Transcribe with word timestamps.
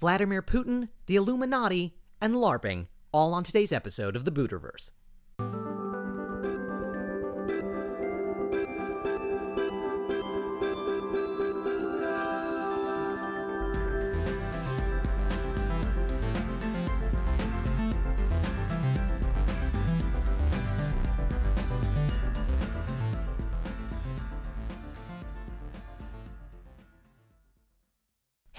Vladimir 0.00 0.40
Putin, 0.40 0.88
the 1.04 1.16
Illuminati, 1.16 1.94
and 2.22 2.34
LARPing, 2.34 2.86
all 3.12 3.34
on 3.34 3.44
today's 3.44 3.70
episode 3.70 4.16
of 4.16 4.24
the 4.24 4.32
Buterverse. 4.32 4.92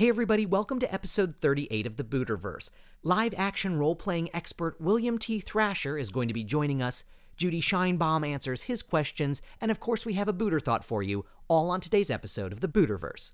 Hey 0.01 0.09
everybody, 0.09 0.47
welcome 0.47 0.79
to 0.79 0.91
episode 0.91 1.35
38 1.41 1.85
of 1.85 1.95
the 1.95 2.03
Buterverse. 2.03 2.71
Live 3.03 3.35
action 3.37 3.77
role 3.77 3.95
playing 3.95 4.31
expert 4.33 4.81
William 4.81 5.19
T. 5.19 5.39
Thrasher 5.39 5.95
is 5.95 6.09
going 6.09 6.27
to 6.27 6.33
be 6.33 6.43
joining 6.43 6.81
us. 6.81 7.03
Judy 7.37 7.61
Scheinbaum 7.61 8.27
answers 8.27 8.63
his 8.63 8.81
questions, 8.81 9.43
and 9.61 9.69
of 9.69 9.79
course, 9.79 10.03
we 10.03 10.15
have 10.15 10.27
a 10.27 10.33
Buter 10.33 10.59
thought 10.59 10.83
for 10.83 11.03
you, 11.03 11.25
all 11.47 11.69
on 11.69 11.81
today's 11.81 12.09
episode 12.09 12.51
of 12.51 12.61
the 12.61 12.67
Buterverse. 12.67 13.33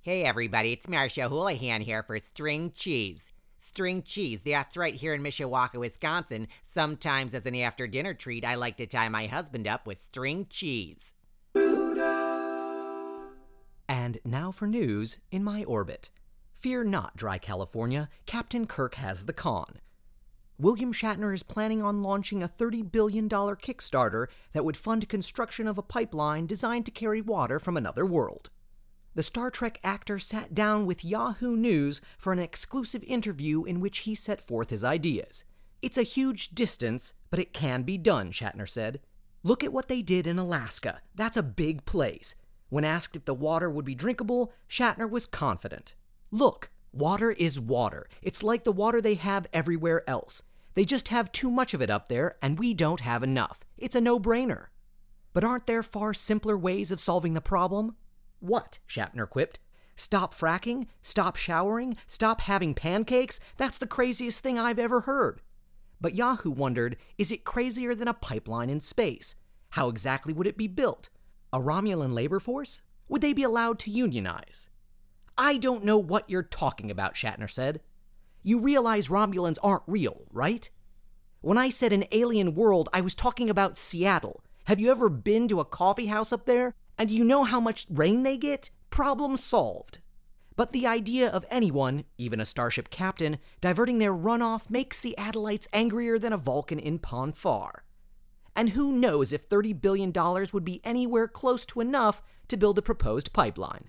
Hey 0.00 0.24
everybody, 0.24 0.72
it's 0.72 0.88
Marcia 0.88 1.28
Houlihan 1.28 1.82
here 1.82 2.02
for 2.02 2.18
String 2.18 2.72
Cheese. 2.74 3.20
String 3.60 4.02
cheese, 4.02 4.40
that's 4.44 4.76
right 4.76 4.94
here 4.94 5.14
in 5.14 5.22
Mishawaka, 5.22 5.78
Wisconsin. 5.78 6.48
Sometimes 6.74 7.32
as 7.32 7.46
an 7.46 7.54
after 7.54 7.86
dinner 7.86 8.14
treat, 8.14 8.44
I 8.44 8.56
like 8.56 8.76
to 8.78 8.88
tie 8.88 9.08
my 9.08 9.28
husband 9.28 9.68
up 9.68 9.86
with 9.86 10.02
string 10.10 10.48
cheese. 10.50 11.13
And 14.04 14.18
now 14.22 14.52
for 14.52 14.66
news 14.66 15.16
in 15.30 15.42
my 15.42 15.64
orbit. 15.64 16.10
Fear 16.52 16.84
not, 16.84 17.16
Dry 17.16 17.38
California, 17.38 18.10
Captain 18.26 18.66
Kirk 18.66 18.96
has 18.96 19.24
the 19.24 19.32
con. 19.32 19.78
William 20.58 20.92
Shatner 20.92 21.34
is 21.34 21.42
planning 21.42 21.82
on 21.82 22.02
launching 22.02 22.42
a 22.42 22.48
$30 22.48 22.92
billion 22.92 23.30
Kickstarter 23.30 24.26
that 24.52 24.62
would 24.62 24.76
fund 24.76 25.08
construction 25.08 25.66
of 25.66 25.78
a 25.78 25.82
pipeline 25.82 26.46
designed 26.46 26.84
to 26.84 26.90
carry 26.90 27.22
water 27.22 27.58
from 27.58 27.78
another 27.78 28.04
world. 28.04 28.50
The 29.14 29.22
Star 29.22 29.50
Trek 29.50 29.80
actor 29.82 30.18
sat 30.18 30.54
down 30.54 30.84
with 30.84 31.02
Yahoo 31.02 31.56
News 31.56 32.02
for 32.18 32.34
an 32.34 32.38
exclusive 32.38 33.02
interview 33.04 33.64
in 33.64 33.80
which 33.80 34.00
he 34.00 34.14
set 34.14 34.38
forth 34.38 34.68
his 34.68 34.84
ideas. 34.84 35.46
It's 35.80 35.96
a 35.96 36.02
huge 36.02 36.50
distance, 36.50 37.14
but 37.30 37.40
it 37.40 37.54
can 37.54 37.84
be 37.84 37.96
done, 37.96 38.32
Shatner 38.32 38.68
said. 38.68 39.00
Look 39.42 39.64
at 39.64 39.72
what 39.72 39.88
they 39.88 40.02
did 40.02 40.26
in 40.26 40.38
Alaska. 40.38 41.00
That's 41.14 41.38
a 41.38 41.42
big 41.42 41.86
place. 41.86 42.34
When 42.74 42.84
asked 42.84 43.14
if 43.14 43.24
the 43.24 43.34
water 43.34 43.70
would 43.70 43.84
be 43.84 43.94
drinkable, 43.94 44.52
Shatner 44.68 45.08
was 45.08 45.26
confident. 45.26 45.94
Look, 46.32 46.70
water 46.92 47.30
is 47.30 47.60
water. 47.60 48.08
It's 48.20 48.42
like 48.42 48.64
the 48.64 48.72
water 48.72 49.00
they 49.00 49.14
have 49.14 49.46
everywhere 49.52 50.02
else. 50.10 50.42
They 50.74 50.84
just 50.84 51.06
have 51.06 51.30
too 51.30 51.52
much 51.52 51.72
of 51.72 51.80
it 51.80 51.88
up 51.88 52.08
there, 52.08 52.34
and 52.42 52.58
we 52.58 52.74
don't 52.74 52.98
have 52.98 53.22
enough. 53.22 53.60
It's 53.78 53.94
a 53.94 54.00
no 54.00 54.18
brainer. 54.18 54.70
But 55.32 55.44
aren't 55.44 55.68
there 55.68 55.84
far 55.84 56.14
simpler 56.14 56.58
ways 56.58 56.90
of 56.90 56.98
solving 56.98 57.34
the 57.34 57.40
problem? 57.40 57.94
What? 58.40 58.80
Shatner 58.88 59.30
quipped. 59.30 59.60
Stop 59.94 60.34
fracking? 60.34 60.88
Stop 61.00 61.36
showering? 61.36 61.96
Stop 62.08 62.40
having 62.40 62.74
pancakes? 62.74 63.38
That's 63.56 63.78
the 63.78 63.86
craziest 63.86 64.42
thing 64.42 64.58
I've 64.58 64.80
ever 64.80 65.02
heard. 65.02 65.42
But 66.00 66.16
Yahoo 66.16 66.50
wondered 66.50 66.96
is 67.18 67.30
it 67.30 67.44
crazier 67.44 67.94
than 67.94 68.08
a 68.08 68.14
pipeline 68.14 68.68
in 68.68 68.80
space? 68.80 69.36
How 69.70 69.88
exactly 69.88 70.32
would 70.32 70.48
it 70.48 70.56
be 70.56 70.66
built? 70.66 71.08
A 71.54 71.60
Romulan 71.60 72.14
labor 72.14 72.40
force? 72.40 72.82
Would 73.06 73.22
they 73.22 73.32
be 73.32 73.44
allowed 73.44 73.78
to 73.78 73.90
unionize? 73.92 74.70
I 75.38 75.56
don't 75.56 75.84
know 75.84 75.98
what 75.98 76.28
you're 76.28 76.42
talking 76.42 76.90
about, 76.90 77.14
Shatner 77.14 77.48
said. 77.48 77.80
You 78.42 78.58
realize 78.58 79.06
Romulans 79.06 79.58
aren't 79.62 79.84
real, 79.86 80.22
right? 80.32 80.68
When 81.42 81.56
I 81.56 81.68
said 81.68 81.92
an 81.92 82.06
alien 82.10 82.56
world, 82.56 82.88
I 82.92 83.02
was 83.02 83.14
talking 83.14 83.48
about 83.48 83.78
Seattle. 83.78 84.42
Have 84.64 84.80
you 84.80 84.90
ever 84.90 85.08
been 85.08 85.46
to 85.46 85.60
a 85.60 85.64
coffee 85.64 86.06
house 86.06 86.32
up 86.32 86.44
there? 86.44 86.74
And 86.98 87.08
do 87.08 87.14
you 87.14 87.22
know 87.22 87.44
how 87.44 87.60
much 87.60 87.86
rain 87.88 88.24
they 88.24 88.36
get? 88.36 88.70
Problem 88.90 89.36
solved. 89.36 90.00
But 90.56 90.72
the 90.72 90.88
idea 90.88 91.28
of 91.28 91.46
anyone, 91.52 92.02
even 92.18 92.40
a 92.40 92.44
starship 92.44 92.90
captain, 92.90 93.38
diverting 93.60 93.98
their 93.98 94.12
runoff 94.12 94.68
makes 94.68 95.00
Seattleites 95.00 95.68
angrier 95.72 96.18
than 96.18 96.32
a 96.32 96.36
Vulcan 96.36 96.80
in 96.80 96.98
Pon 96.98 97.32
farr. 97.32 97.83
And 98.56 98.70
who 98.70 98.92
knows 98.92 99.32
if 99.32 99.48
$30 99.48 99.80
billion 99.80 100.12
would 100.52 100.64
be 100.64 100.80
anywhere 100.84 101.28
close 101.28 101.66
to 101.66 101.80
enough 101.80 102.22
to 102.48 102.56
build 102.56 102.78
a 102.78 102.82
proposed 102.82 103.32
pipeline. 103.32 103.88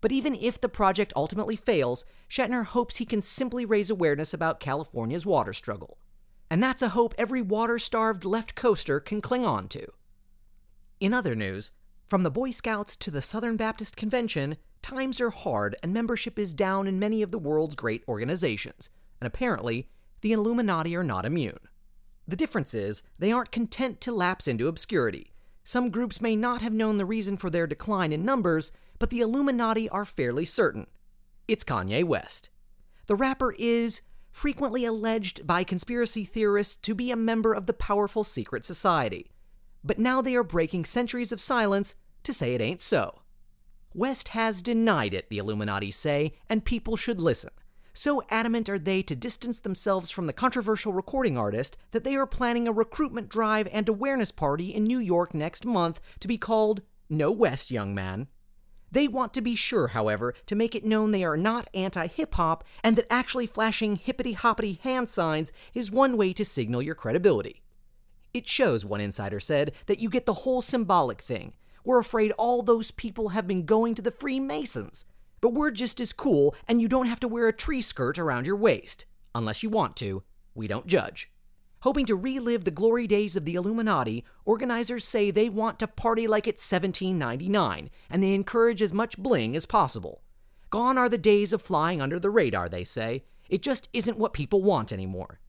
But 0.00 0.12
even 0.12 0.34
if 0.34 0.60
the 0.60 0.68
project 0.68 1.14
ultimately 1.16 1.56
fails, 1.56 2.04
Shatner 2.28 2.66
hopes 2.66 2.96
he 2.96 3.06
can 3.06 3.22
simply 3.22 3.64
raise 3.64 3.88
awareness 3.88 4.34
about 4.34 4.60
California's 4.60 5.24
water 5.24 5.54
struggle. 5.54 5.98
And 6.50 6.62
that's 6.62 6.82
a 6.82 6.90
hope 6.90 7.14
every 7.16 7.40
water 7.40 7.78
starved 7.78 8.26
left 8.26 8.54
coaster 8.54 9.00
can 9.00 9.22
cling 9.22 9.46
on 9.46 9.68
to. 9.68 9.86
In 11.00 11.14
other 11.14 11.34
news, 11.34 11.70
from 12.06 12.22
the 12.22 12.30
Boy 12.30 12.50
Scouts 12.50 12.96
to 12.96 13.10
the 13.10 13.22
Southern 13.22 13.56
Baptist 13.56 13.96
Convention, 13.96 14.56
times 14.82 15.20
are 15.22 15.30
hard 15.30 15.74
and 15.82 15.94
membership 15.94 16.38
is 16.38 16.52
down 16.52 16.86
in 16.86 16.98
many 16.98 17.22
of 17.22 17.30
the 17.30 17.38
world's 17.38 17.74
great 17.74 18.04
organizations, 18.06 18.90
and 19.20 19.26
apparently, 19.26 19.88
the 20.20 20.32
Illuminati 20.32 20.94
are 20.94 21.02
not 21.02 21.24
immune. 21.24 21.58
The 22.26 22.36
difference 22.36 22.74
is, 22.74 23.02
they 23.18 23.32
aren't 23.32 23.52
content 23.52 24.00
to 24.02 24.12
lapse 24.12 24.48
into 24.48 24.68
obscurity. 24.68 25.32
Some 25.62 25.90
groups 25.90 26.20
may 26.20 26.36
not 26.36 26.62
have 26.62 26.72
known 26.72 26.96
the 26.96 27.04
reason 27.04 27.36
for 27.36 27.50
their 27.50 27.66
decline 27.66 28.12
in 28.12 28.24
numbers, 28.24 28.72
but 28.98 29.10
the 29.10 29.20
Illuminati 29.20 29.88
are 29.88 30.04
fairly 30.04 30.44
certain. 30.44 30.86
It's 31.48 31.64
Kanye 31.64 32.04
West. 32.04 32.50
The 33.06 33.16
rapper 33.16 33.54
is 33.58 34.00
frequently 34.30 34.84
alleged 34.84 35.46
by 35.46 35.64
conspiracy 35.64 36.24
theorists 36.24 36.76
to 36.76 36.94
be 36.94 37.10
a 37.10 37.16
member 37.16 37.52
of 37.52 37.66
the 37.66 37.72
powerful 37.72 38.24
secret 38.24 38.64
society. 38.64 39.30
But 39.82 39.98
now 39.98 40.22
they 40.22 40.34
are 40.34 40.42
breaking 40.42 40.86
centuries 40.86 41.32
of 41.32 41.40
silence 41.40 41.94
to 42.24 42.32
say 42.32 42.54
it 42.54 42.60
ain't 42.60 42.80
so. 42.80 43.20
West 43.92 44.28
has 44.28 44.62
denied 44.62 45.14
it, 45.14 45.28
the 45.28 45.38
Illuminati 45.38 45.90
say, 45.90 46.32
and 46.48 46.64
people 46.64 46.96
should 46.96 47.20
listen. 47.20 47.50
So 47.96 48.24
adamant 48.28 48.68
are 48.68 48.78
they 48.78 49.02
to 49.02 49.14
distance 49.14 49.60
themselves 49.60 50.10
from 50.10 50.26
the 50.26 50.32
controversial 50.32 50.92
recording 50.92 51.38
artist 51.38 51.76
that 51.92 52.02
they 52.02 52.16
are 52.16 52.26
planning 52.26 52.66
a 52.66 52.72
recruitment 52.72 53.28
drive 53.28 53.68
and 53.70 53.88
awareness 53.88 54.32
party 54.32 54.74
in 54.74 54.82
New 54.82 54.98
York 54.98 55.32
next 55.32 55.64
month 55.64 56.00
to 56.18 56.26
be 56.26 56.36
called 56.36 56.82
No 57.08 57.30
West, 57.30 57.70
Young 57.70 57.94
Man. 57.94 58.26
They 58.90 59.06
want 59.06 59.32
to 59.34 59.40
be 59.40 59.54
sure, 59.54 59.88
however, 59.88 60.34
to 60.46 60.56
make 60.56 60.74
it 60.74 60.84
known 60.84 61.12
they 61.12 61.22
are 61.22 61.36
not 61.36 61.68
anti 61.72 62.08
hip 62.08 62.34
hop 62.34 62.64
and 62.82 62.96
that 62.96 63.06
actually 63.08 63.46
flashing 63.46 63.94
hippity 63.94 64.32
hoppity 64.32 64.80
hand 64.82 65.08
signs 65.08 65.52
is 65.72 65.92
one 65.92 66.16
way 66.16 66.32
to 66.32 66.44
signal 66.44 66.82
your 66.82 66.96
credibility. 66.96 67.62
It 68.32 68.48
shows, 68.48 68.84
one 68.84 69.00
insider 69.00 69.38
said, 69.38 69.70
that 69.86 70.00
you 70.00 70.10
get 70.10 70.26
the 70.26 70.34
whole 70.34 70.62
symbolic 70.62 71.22
thing. 71.22 71.52
We're 71.84 72.00
afraid 72.00 72.32
all 72.32 72.62
those 72.62 72.90
people 72.90 73.28
have 73.28 73.46
been 73.46 73.64
going 73.64 73.94
to 73.94 74.02
the 74.02 74.10
Freemasons. 74.10 75.04
But 75.44 75.52
we're 75.52 75.72
just 75.72 76.00
as 76.00 76.14
cool, 76.14 76.54
and 76.66 76.80
you 76.80 76.88
don't 76.88 77.04
have 77.04 77.20
to 77.20 77.28
wear 77.28 77.48
a 77.48 77.52
tree 77.52 77.82
skirt 77.82 78.18
around 78.18 78.46
your 78.46 78.56
waist. 78.56 79.04
Unless 79.34 79.62
you 79.62 79.68
want 79.68 79.94
to. 79.96 80.22
We 80.54 80.66
don't 80.66 80.86
judge. 80.86 81.30
Hoping 81.82 82.06
to 82.06 82.16
relive 82.16 82.64
the 82.64 82.70
glory 82.70 83.06
days 83.06 83.36
of 83.36 83.44
the 83.44 83.54
Illuminati, 83.54 84.24
organizers 84.46 85.04
say 85.04 85.30
they 85.30 85.50
want 85.50 85.78
to 85.80 85.86
party 85.86 86.26
like 86.26 86.46
it's 86.46 86.72
1799, 86.72 87.90
and 88.08 88.22
they 88.22 88.32
encourage 88.32 88.80
as 88.80 88.94
much 88.94 89.18
bling 89.18 89.54
as 89.54 89.66
possible. 89.66 90.22
Gone 90.70 90.96
are 90.96 91.10
the 91.10 91.18
days 91.18 91.52
of 91.52 91.60
flying 91.60 92.00
under 92.00 92.18
the 92.18 92.30
radar, 92.30 92.70
they 92.70 92.82
say. 92.82 93.24
It 93.50 93.60
just 93.60 93.90
isn't 93.92 94.16
what 94.16 94.32
people 94.32 94.62
want 94.62 94.94
anymore. 94.94 95.40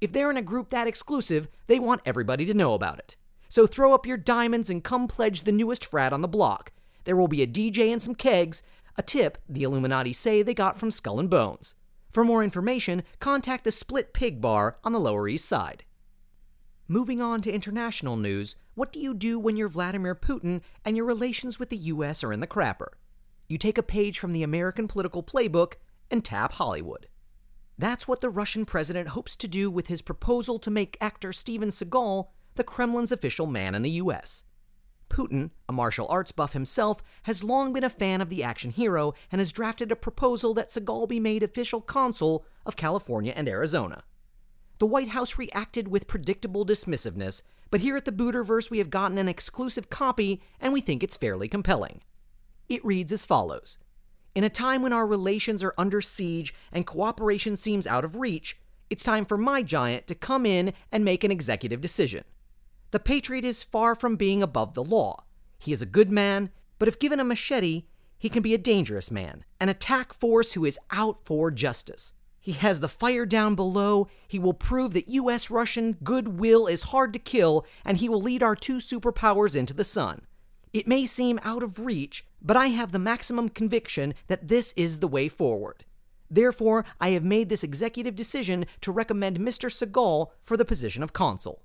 If 0.00 0.12
they're 0.12 0.30
in 0.30 0.38
a 0.38 0.42
group 0.42 0.70
that 0.70 0.88
exclusive, 0.88 1.46
they 1.66 1.78
want 1.78 2.00
everybody 2.06 2.46
to 2.46 2.54
know 2.54 2.72
about 2.72 3.00
it. 3.00 3.16
So 3.50 3.66
throw 3.66 3.92
up 3.92 4.06
your 4.06 4.16
diamonds 4.16 4.70
and 4.70 4.82
come 4.82 5.06
pledge 5.06 5.42
the 5.42 5.52
newest 5.52 5.84
frat 5.84 6.14
on 6.14 6.22
the 6.22 6.26
block. 6.26 6.72
There 7.04 7.16
will 7.16 7.28
be 7.28 7.42
a 7.42 7.46
DJ 7.46 7.92
and 7.92 8.00
some 8.00 8.14
kegs, 8.14 8.62
a 8.96 9.02
tip 9.02 9.38
the 9.48 9.62
Illuminati 9.62 10.12
say 10.12 10.42
they 10.42 10.54
got 10.54 10.78
from 10.78 10.90
Skull 10.90 11.20
and 11.20 11.30
Bones. 11.30 11.74
For 12.10 12.24
more 12.24 12.44
information, 12.44 13.02
contact 13.20 13.64
the 13.64 13.72
Split 13.72 14.12
Pig 14.12 14.40
Bar 14.40 14.78
on 14.84 14.92
the 14.92 15.00
Lower 15.00 15.28
East 15.28 15.46
Side. 15.46 15.84
Moving 16.88 17.22
on 17.22 17.40
to 17.42 17.52
international 17.52 18.16
news, 18.16 18.56
what 18.74 18.92
do 18.92 19.00
you 19.00 19.14
do 19.14 19.38
when 19.38 19.56
you're 19.56 19.68
Vladimir 19.68 20.14
Putin 20.14 20.60
and 20.84 20.96
your 20.96 21.06
relations 21.06 21.58
with 21.58 21.70
the 21.70 21.76
US 21.76 22.22
are 22.22 22.32
in 22.32 22.40
the 22.40 22.46
crapper? 22.46 22.88
You 23.48 23.56
take 23.56 23.78
a 23.78 23.82
page 23.82 24.18
from 24.18 24.32
the 24.32 24.42
American 24.42 24.88
political 24.88 25.22
playbook 25.22 25.74
and 26.10 26.24
tap 26.24 26.52
Hollywood. 26.52 27.06
That's 27.78 28.06
what 28.06 28.20
the 28.20 28.30
Russian 28.30 28.66
president 28.66 29.08
hopes 29.08 29.36
to 29.36 29.48
do 29.48 29.70
with 29.70 29.86
his 29.86 30.02
proposal 30.02 30.58
to 30.58 30.70
make 30.70 30.98
actor 31.00 31.32
Steven 31.32 31.70
Seagal 31.70 32.28
the 32.54 32.64
Kremlin's 32.64 33.12
official 33.12 33.46
man 33.46 33.74
in 33.74 33.82
the 33.82 33.90
US. 33.92 34.44
Putin, 35.12 35.50
a 35.68 35.72
martial 35.72 36.08
arts 36.08 36.32
buff 36.32 36.54
himself, 36.54 37.02
has 37.24 37.44
long 37.44 37.72
been 37.72 37.84
a 37.84 37.90
fan 37.90 38.20
of 38.20 38.30
the 38.30 38.42
action 38.42 38.70
hero 38.70 39.12
and 39.30 39.40
has 39.40 39.52
drafted 39.52 39.92
a 39.92 39.96
proposal 39.96 40.54
that 40.54 40.70
Seagal 40.70 41.08
be 41.08 41.20
made 41.20 41.42
official 41.42 41.80
consul 41.80 42.44
of 42.64 42.76
California 42.76 43.32
and 43.36 43.48
Arizona. 43.48 44.02
The 44.78 44.86
White 44.86 45.08
House 45.08 45.38
reacted 45.38 45.86
with 45.86 46.08
predictable 46.08 46.64
dismissiveness, 46.64 47.42
but 47.70 47.82
here 47.82 47.96
at 47.96 48.06
the 48.06 48.10
Buterverse 48.10 48.70
we 48.70 48.78
have 48.78 48.90
gotten 48.90 49.18
an 49.18 49.28
exclusive 49.28 49.90
copy 49.90 50.42
and 50.58 50.72
we 50.72 50.80
think 50.80 51.02
it's 51.02 51.16
fairly 51.16 51.46
compelling. 51.46 52.00
It 52.68 52.84
reads 52.84 53.12
as 53.12 53.26
follows 53.26 53.78
In 54.34 54.44
a 54.44 54.50
time 54.50 54.82
when 54.82 54.94
our 54.94 55.06
relations 55.06 55.62
are 55.62 55.74
under 55.76 56.00
siege 56.00 56.54
and 56.72 56.86
cooperation 56.86 57.56
seems 57.56 57.86
out 57.86 58.04
of 58.04 58.16
reach, 58.16 58.58
it's 58.88 59.04
time 59.04 59.26
for 59.26 59.36
my 59.36 59.62
giant 59.62 60.06
to 60.06 60.14
come 60.14 60.46
in 60.46 60.72
and 60.90 61.04
make 61.04 61.22
an 61.22 61.30
executive 61.30 61.80
decision. 61.80 62.24
The 62.92 63.00
Patriot 63.00 63.46
is 63.46 63.62
far 63.62 63.94
from 63.94 64.16
being 64.16 64.42
above 64.42 64.74
the 64.74 64.84
law. 64.84 65.24
He 65.58 65.72
is 65.72 65.80
a 65.80 65.86
good 65.86 66.12
man, 66.12 66.50
but 66.78 66.88
if 66.88 66.98
given 66.98 67.20
a 67.20 67.24
machete, 67.24 67.84
he 68.18 68.28
can 68.28 68.42
be 68.42 68.52
a 68.52 68.58
dangerous 68.58 69.10
man, 69.10 69.46
an 69.58 69.70
attack 69.70 70.12
force 70.12 70.52
who 70.52 70.66
is 70.66 70.78
out 70.90 71.24
for 71.24 71.50
justice. 71.50 72.12
He 72.38 72.52
has 72.52 72.80
the 72.80 72.90
fire 72.90 73.24
down 73.24 73.54
below. 73.54 74.08
He 74.28 74.38
will 74.38 74.52
prove 74.52 74.92
that 74.92 75.08
US 75.08 75.48
Russian 75.48 75.96
goodwill 76.04 76.66
is 76.66 76.82
hard 76.82 77.14
to 77.14 77.18
kill, 77.18 77.64
and 77.82 77.96
he 77.96 78.10
will 78.10 78.20
lead 78.20 78.42
our 78.42 78.54
two 78.54 78.76
superpowers 78.76 79.56
into 79.56 79.72
the 79.72 79.84
sun. 79.84 80.26
It 80.74 80.86
may 80.86 81.06
seem 81.06 81.40
out 81.42 81.62
of 81.62 81.86
reach, 81.86 82.26
but 82.42 82.58
I 82.58 82.66
have 82.66 82.92
the 82.92 82.98
maximum 82.98 83.48
conviction 83.48 84.12
that 84.26 84.48
this 84.48 84.74
is 84.76 84.98
the 84.98 85.08
way 85.08 85.30
forward. 85.30 85.86
Therefore, 86.30 86.84
I 87.00 87.10
have 87.10 87.24
made 87.24 87.48
this 87.48 87.64
executive 87.64 88.16
decision 88.16 88.66
to 88.82 88.92
recommend 88.92 89.38
Mr. 89.38 89.70
Seagal 89.70 90.28
for 90.44 90.58
the 90.58 90.66
position 90.66 91.02
of 91.02 91.14
consul. 91.14 91.62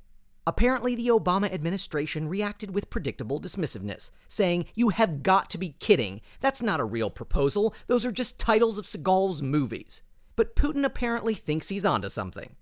Apparently, 0.47 0.95
the 0.95 1.09
Obama 1.09 1.51
administration 1.51 2.29
reacted 2.29 2.73
with 2.73 2.89
predictable 2.89 3.41
dismissiveness, 3.41 4.11
saying, 4.29 4.65
You 4.75 4.89
have 4.89 5.21
got 5.21 5.49
to 5.49 5.57
be 5.57 5.75
kidding. 5.81 6.21
That's 6.39 6.61
not 6.61 6.79
a 6.79 6.85
real 6.85 7.09
proposal. 7.09 7.75
Those 7.87 8.05
are 8.05 8.13
just 8.13 8.39
titles 8.39 8.77
of 8.77 8.87
Seagal's 8.87 9.41
movies. 9.41 10.03
But 10.37 10.55
Putin 10.55 10.85
apparently 10.85 11.33
thinks 11.33 11.67
he's 11.67 11.85
onto 11.85 12.07
something. 12.07 12.55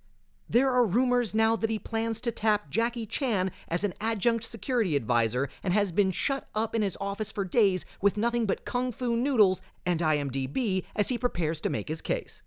There 0.49 0.71
are 0.71 0.83
rumors 0.83 1.35
now 1.35 1.55
that 1.57 1.69
he 1.69 1.77
plans 1.77 2.19
to 2.21 2.31
tap 2.31 2.71
Jackie 2.71 3.05
Chan 3.05 3.51
as 3.67 3.83
an 3.83 3.93
adjunct 4.01 4.45
security 4.45 4.95
advisor 4.95 5.47
and 5.61 5.71
has 5.71 5.91
been 5.91 6.09
shut 6.09 6.47
up 6.55 6.73
in 6.73 6.81
his 6.81 6.97
office 6.99 7.31
for 7.31 7.45
days 7.45 7.85
with 8.01 8.17
nothing 8.17 8.47
but 8.47 8.65
kung 8.65 8.91
fu 8.91 9.15
noodles 9.15 9.61
and 9.85 9.99
IMDb 9.99 10.85
as 10.95 11.09
he 11.09 11.19
prepares 11.19 11.61
to 11.61 11.69
make 11.69 11.89
his 11.89 12.01
case. 12.01 12.41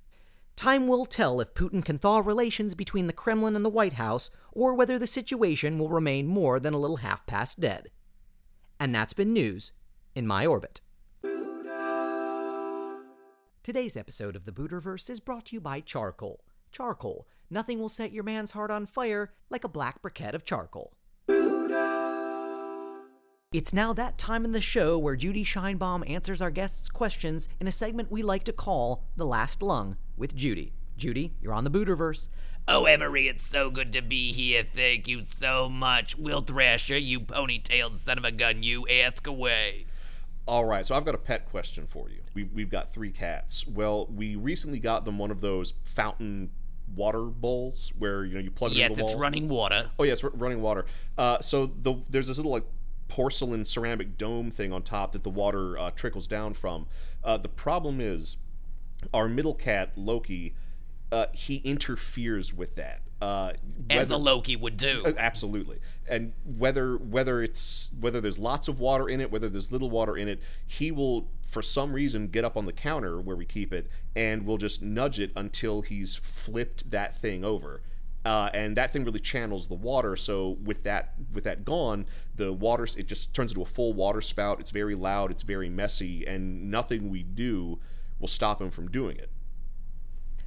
Time 0.59 0.89
will 0.89 1.07
tell 1.07 1.41
if 1.41 1.55
Putin 1.55 1.85
can 1.85 1.99
thaw 1.99 2.19
relations 2.19 2.75
between 2.75 3.07
the 3.07 3.13
Kremlin 3.13 3.55
and 3.55 3.65
the 3.65 3.71
White 3.71 3.93
House 3.93 4.29
or 4.59 4.75
whether 4.75 4.99
the 4.99 5.07
situation 5.07 5.79
will 5.79 5.89
remain 5.89 6.27
more 6.27 6.59
than 6.59 6.75
a 6.75 6.79
little 6.79 6.97
half 6.97 7.25
past 7.27 7.61
dead. 7.61 7.91
And 8.81 8.93
that's 8.93 9.13
been 9.13 9.33
news 9.33 9.71
in 10.17 10.27
my 10.27 10.45
orbit. 10.45 10.81
Today's 13.63 13.97
episode 13.97 14.35
of 14.35 14.47
the 14.47 14.53
Buterverse 14.53 15.09
is 15.09 15.21
brought 15.21 15.45
to 15.47 15.55
you 15.55 15.61
by 15.61 15.79
Charcoal. 15.81 16.41
Charcoal 16.73 17.29
Nothing 17.49 17.79
will 17.79 17.89
set 17.89 18.13
your 18.13 18.25
man's 18.25 18.51
heart 18.51 18.73
on 18.73 18.85
fire 18.85 19.33
like 19.49 19.63
a 19.63 19.69
black 19.69 20.03
briquette 20.03 20.35
of 20.35 20.45
charcoal. 20.45 20.93
It's 23.53 23.73
now 23.73 23.93
that 23.93 24.19
time 24.19 24.45
in 24.45 24.51
the 24.51 24.61
show 24.61 24.99
where 24.99 25.15
Judy 25.15 25.45
Scheinbaum 25.45 26.09
answers 26.11 26.43
our 26.43 26.51
guests' 26.51 26.89
questions 26.89 27.49
in 27.61 27.69
a 27.69 27.73
segment 27.73 28.11
we 28.11 28.23
like 28.23 28.43
to 28.45 28.53
call 28.53 29.05
The 29.17 29.25
Last 29.25 29.63
Lung 29.63 29.97
with 30.17 30.35
Judy. 30.35 30.75
Judy, 30.99 31.33
you're 31.41 31.53
on 31.53 31.65
the 31.65 31.71
Buterverse. 31.71 32.29
Oh, 32.67 32.85
Emery, 32.85 33.29
it's 33.29 33.47
so 33.47 33.71
good 33.71 33.93
to 33.95 34.03
be 34.03 34.33
here. 34.33 34.65
Thank 34.75 35.09
you 35.09 35.23
so 35.41 35.69
much. 35.71 36.19
Will 36.19 36.43
Thrasher, 36.43 36.99
you 36.99 37.21
ponytailed 37.21 38.05
son 38.05 38.19
of 38.19 38.25
a 38.25 38.33
gun, 38.33 38.63
you 38.63 38.87
ask 38.89 39.27
away. 39.27 39.87
All 40.47 40.65
right, 40.65 40.85
so 40.85 40.95
I've 40.95 41.05
got 41.05 41.15
a 41.15 41.19
pet 41.19 41.49
question 41.49 41.87
for 41.87 42.11
you. 42.11 42.21
We've, 42.35 42.53
we've 42.53 42.71
got 42.71 42.93
three 42.93 43.11
cats. 43.11 43.67
Well, 43.67 44.07
we 44.07 44.37
recently 44.37 44.79
got 44.79 45.05
them 45.05 45.19
one 45.19 45.31
of 45.31 45.41
those 45.41 45.73
fountain 45.85 46.51
water 46.95 47.25
bowls 47.25 47.93
where 47.99 48.25
you 48.25 48.35
know 48.35 48.41
you 48.41 48.51
plug 48.51 48.73
it 48.73 48.77
yes, 48.77 48.91
into 48.91 49.03
the 49.03 49.07
it's 49.09 49.15
running 49.15 49.49
water. 49.49 49.91
Oh 49.99 50.05
yes, 50.05 50.25
r- 50.25 50.31
running 50.35 50.63
water. 50.63 50.87
Uh, 51.17 51.39
so 51.41 51.67
the 51.67 51.97
there's 52.09 52.29
this 52.29 52.39
little 52.39 52.53
like 52.53 52.65
porcelain 53.09 53.65
ceramic 53.65 54.17
dome 54.17 54.51
thing 54.51 54.73
on 54.73 54.83
top 54.83 55.13
that 55.13 55.23
the 55.23 55.31
water 55.31 55.79
uh, 55.79 55.91
trickles 55.91 56.27
down 56.27 56.55
from. 56.55 56.87
Uh, 57.23 57.37
the 57.37 57.49
problem 57.49 58.01
is 58.01 58.39
our 59.13 59.29
middle 59.29 59.55
cat 59.55 59.93
Loki. 59.97 60.55
Uh, 61.11 61.27
he 61.33 61.57
interferes 61.59 62.53
with 62.53 62.75
that. 62.75 63.01
Uh, 63.21 63.53
As 63.91 64.11
a 64.11 64.17
Loki 64.17 64.55
would 64.57 64.77
do. 64.77 65.03
uh, 65.07 65.13
Absolutely, 65.19 65.79
and 66.07 66.33
whether 66.45 66.97
whether 66.97 67.43
it's 67.43 67.89
whether 67.99 68.21
there's 68.21 68.39
lots 68.39 68.69
of 68.69 68.79
water 68.79 69.09
in 69.09 69.21
it, 69.21 69.31
whether 69.33 69.49
there's 69.49 69.73
little 69.73 69.91
water 69.91 70.17
in 70.17 70.29
it, 70.29 70.41
he 70.67 70.91
will 70.93 71.29
for 71.49 71.63
some 71.63 71.93
reason 71.93 72.29
get 72.29 72.45
up 72.45 72.57
on 72.57 72.67
the 72.67 72.73
counter 72.73 73.21
where 73.21 73.35
we 73.35 73.45
keep 73.45 73.73
it, 73.73 73.91
and 74.15 74.45
we'll 74.47 74.59
just 74.59 74.83
nudge 74.83 75.19
it 75.19 75.33
until 75.35 75.81
he's 75.83 76.17
flipped 76.17 76.91
that 76.91 77.17
thing 77.21 77.43
over. 77.45 77.81
Uh, 78.25 78.51
and 78.53 78.77
that 78.77 78.93
thing 78.93 79.05
really 79.05 79.21
channels 79.21 79.69
the 79.69 79.75
water. 79.75 80.15
So 80.15 80.59
with 80.63 80.83
that 80.83 81.15
with 81.33 81.45
that 81.45 81.65
gone, 81.65 82.05
the 82.37 82.53
water 82.53 82.87
it 82.97 83.09
just 83.09 83.33
turns 83.33 83.53
into 83.53 83.63
a 83.63 83.67
full 83.67 83.95
water 83.95 84.21
spout. 84.21 84.61
It's 84.61 84.71
very 84.71 84.95
loud. 84.95 85.31
It's 85.31 85.43
very 85.43 85.71
messy, 85.71 86.27
and 86.27 86.71
nothing 86.71 87.11
we 87.11 87.23
do 87.23 87.79
will 88.21 88.29
stop 88.29 88.61
him 88.61 88.71
from 88.71 88.91
doing 88.91 89.17
it. 89.17 89.31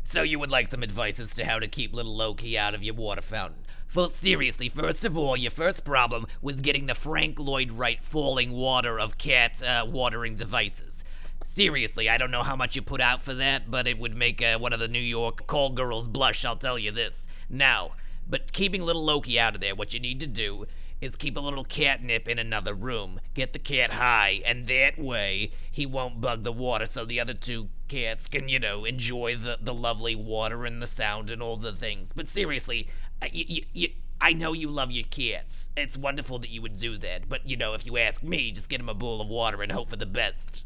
So 0.04 0.24
you 0.24 0.40
would 0.40 0.52
like 0.52 0.68
some 0.68 0.84
advice 0.84 1.20
as 1.20 1.34
to 1.36 1.46
how 1.46 1.60
to 1.60 1.68
keep 1.68 1.94
little 1.94 2.16
Loki 2.16 2.58
out 2.58 2.76
of 2.76 2.84
your 2.84 2.96
water 2.96 3.22
fountain? 3.22 3.66
Well, 3.94 4.10
seriously, 4.10 4.70
first 4.70 5.06
of 5.06 5.18
all, 5.18 5.36
your 5.36 5.52
first 5.52 5.84
problem 5.84 6.28
was 6.42 6.62
getting 6.62 6.86
the 6.86 6.96
Frank 6.96 7.40
Lloyd 7.40 7.72
Wright 7.72 8.02
falling 8.04 8.52
water 8.52 9.00
of 9.00 9.18
cat 9.18 9.62
uh, 9.64 9.86
watering 9.88 10.36
devices. 10.36 11.04
Seriously, 11.44 12.10
I 12.10 12.18
don't 12.18 12.32
know 12.32 12.44
how 12.44 12.56
much 12.56 12.76
you 12.76 12.82
put 12.82 13.02
out 13.02 13.22
for 13.22 13.34
that, 13.34 13.70
but 13.70 13.88
it 13.88 14.00
would 14.00 14.16
make 14.16 14.42
uh, 14.42 14.58
one 14.60 14.72
of 14.74 14.80
the 14.80 14.88
New 14.88 15.00
York 15.00 15.48
call 15.48 15.72
girls 15.72 16.08
blush, 16.08 16.46
I'll 16.46 16.56
tell 16.56 16.80
you 16.80 16.92
this. 16.92 17.28
Now, 17.50 17.92
but 18.30 18.54
keeping 18.54 18.82
little 18.82 19.04
Loki 19.04 19.38
out 19.38 19.56
of 19.56 19.62
there, 19.62 19.76
what 19.76 19.94
you 19.94 20.00
need 20.00 20.22
to 20.22 20.28
do 20.28 20.66
is 21.02 21.16
keep 21.16 21.36
a 21.36 21.42
little 21.42 21.66
catnip 21.66 22.30
in 22.30 22.40
another 22.40 22.74
room. 22.74 23.20
Get 23.34 23.54
the 23.54 23.60
cat 23.60 23.92
high, 23.92 24.42
and 24.46 24.68
that 24.68 25.00
way 25.00 25.52
he 25.70 25.86
won't 25.86 26.22
bug 26.22 26.44
the 26.44 26.52
water 26.52 26.86
so 26.86 27.04
the 27.04 27.20
other 27.20 27.34
two 27.34 27.70
cats 27.92 28.28
can, 28.28 28.48
you 28.50 28.60
know, 28.60 28.86
enjoy 28.86 29.36
the, 29.36 29.58
the 29.62 29.74
lovely 29.74 30.16
water 30.16 30.66
and 30.66 30.82
the 30.82 30.88
sound 30.88 31.30
and 31.30 31.42
all 31.42 31.58
the 31.58 31.74
things. 31.74 32.12
But 32.16 32.30
seriously, 32.30 32.88
I- 33.22 33.30
you, 33.34 33.64
you, 33.74 33.90
I 34.20 34.34
know 34.34 34.54
you 34.54 34.70
love 34.70 34.92
your 34.92 35.06
cats. 35.06 35.70
It's 35.76 35.98
wonderful 35.98 36.40
that 36.40 36.50
you 36.50 36.62
would 36.62 36.78
do 36.78 36.98
that. 37.00 37.28
But, 37.28 37.48
you 37.50 37.58
know, 37.58 37.74
if 37.74 37.86
you 37.86 37.98
ask 37.98 38.22
me, 38.24 38.52
just 38.52 38.70
get 38.70 38.78
them 38.78 38.90
a 38.90 38.94
bowl 38.94 39.20
of 39.22 39.28
water 39.28 39.62
and 39.62 39.72
hope 39.72 39.90
for 39.90 39.96
the 39.96 40.06
best. 40.06 40.64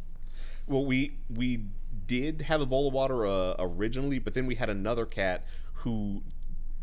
Well, 0.68 0.86
we 0.86 1.13
we 1.30 1.63
did 2.07 2.44
have 2.44 2.60
a 2.62 2.66
bowl 2.66 2.88
of 2.88 2.94
water 2.94 3.25
uh, 3.25 3.56
originally, 3.60 4.19
but 4.19 4.33
then 4.33 4.45
we 4.45 4.56
had 4.56 4.69
another 4.69 5.06
cat 5.06 5.45
who 5.83 6.24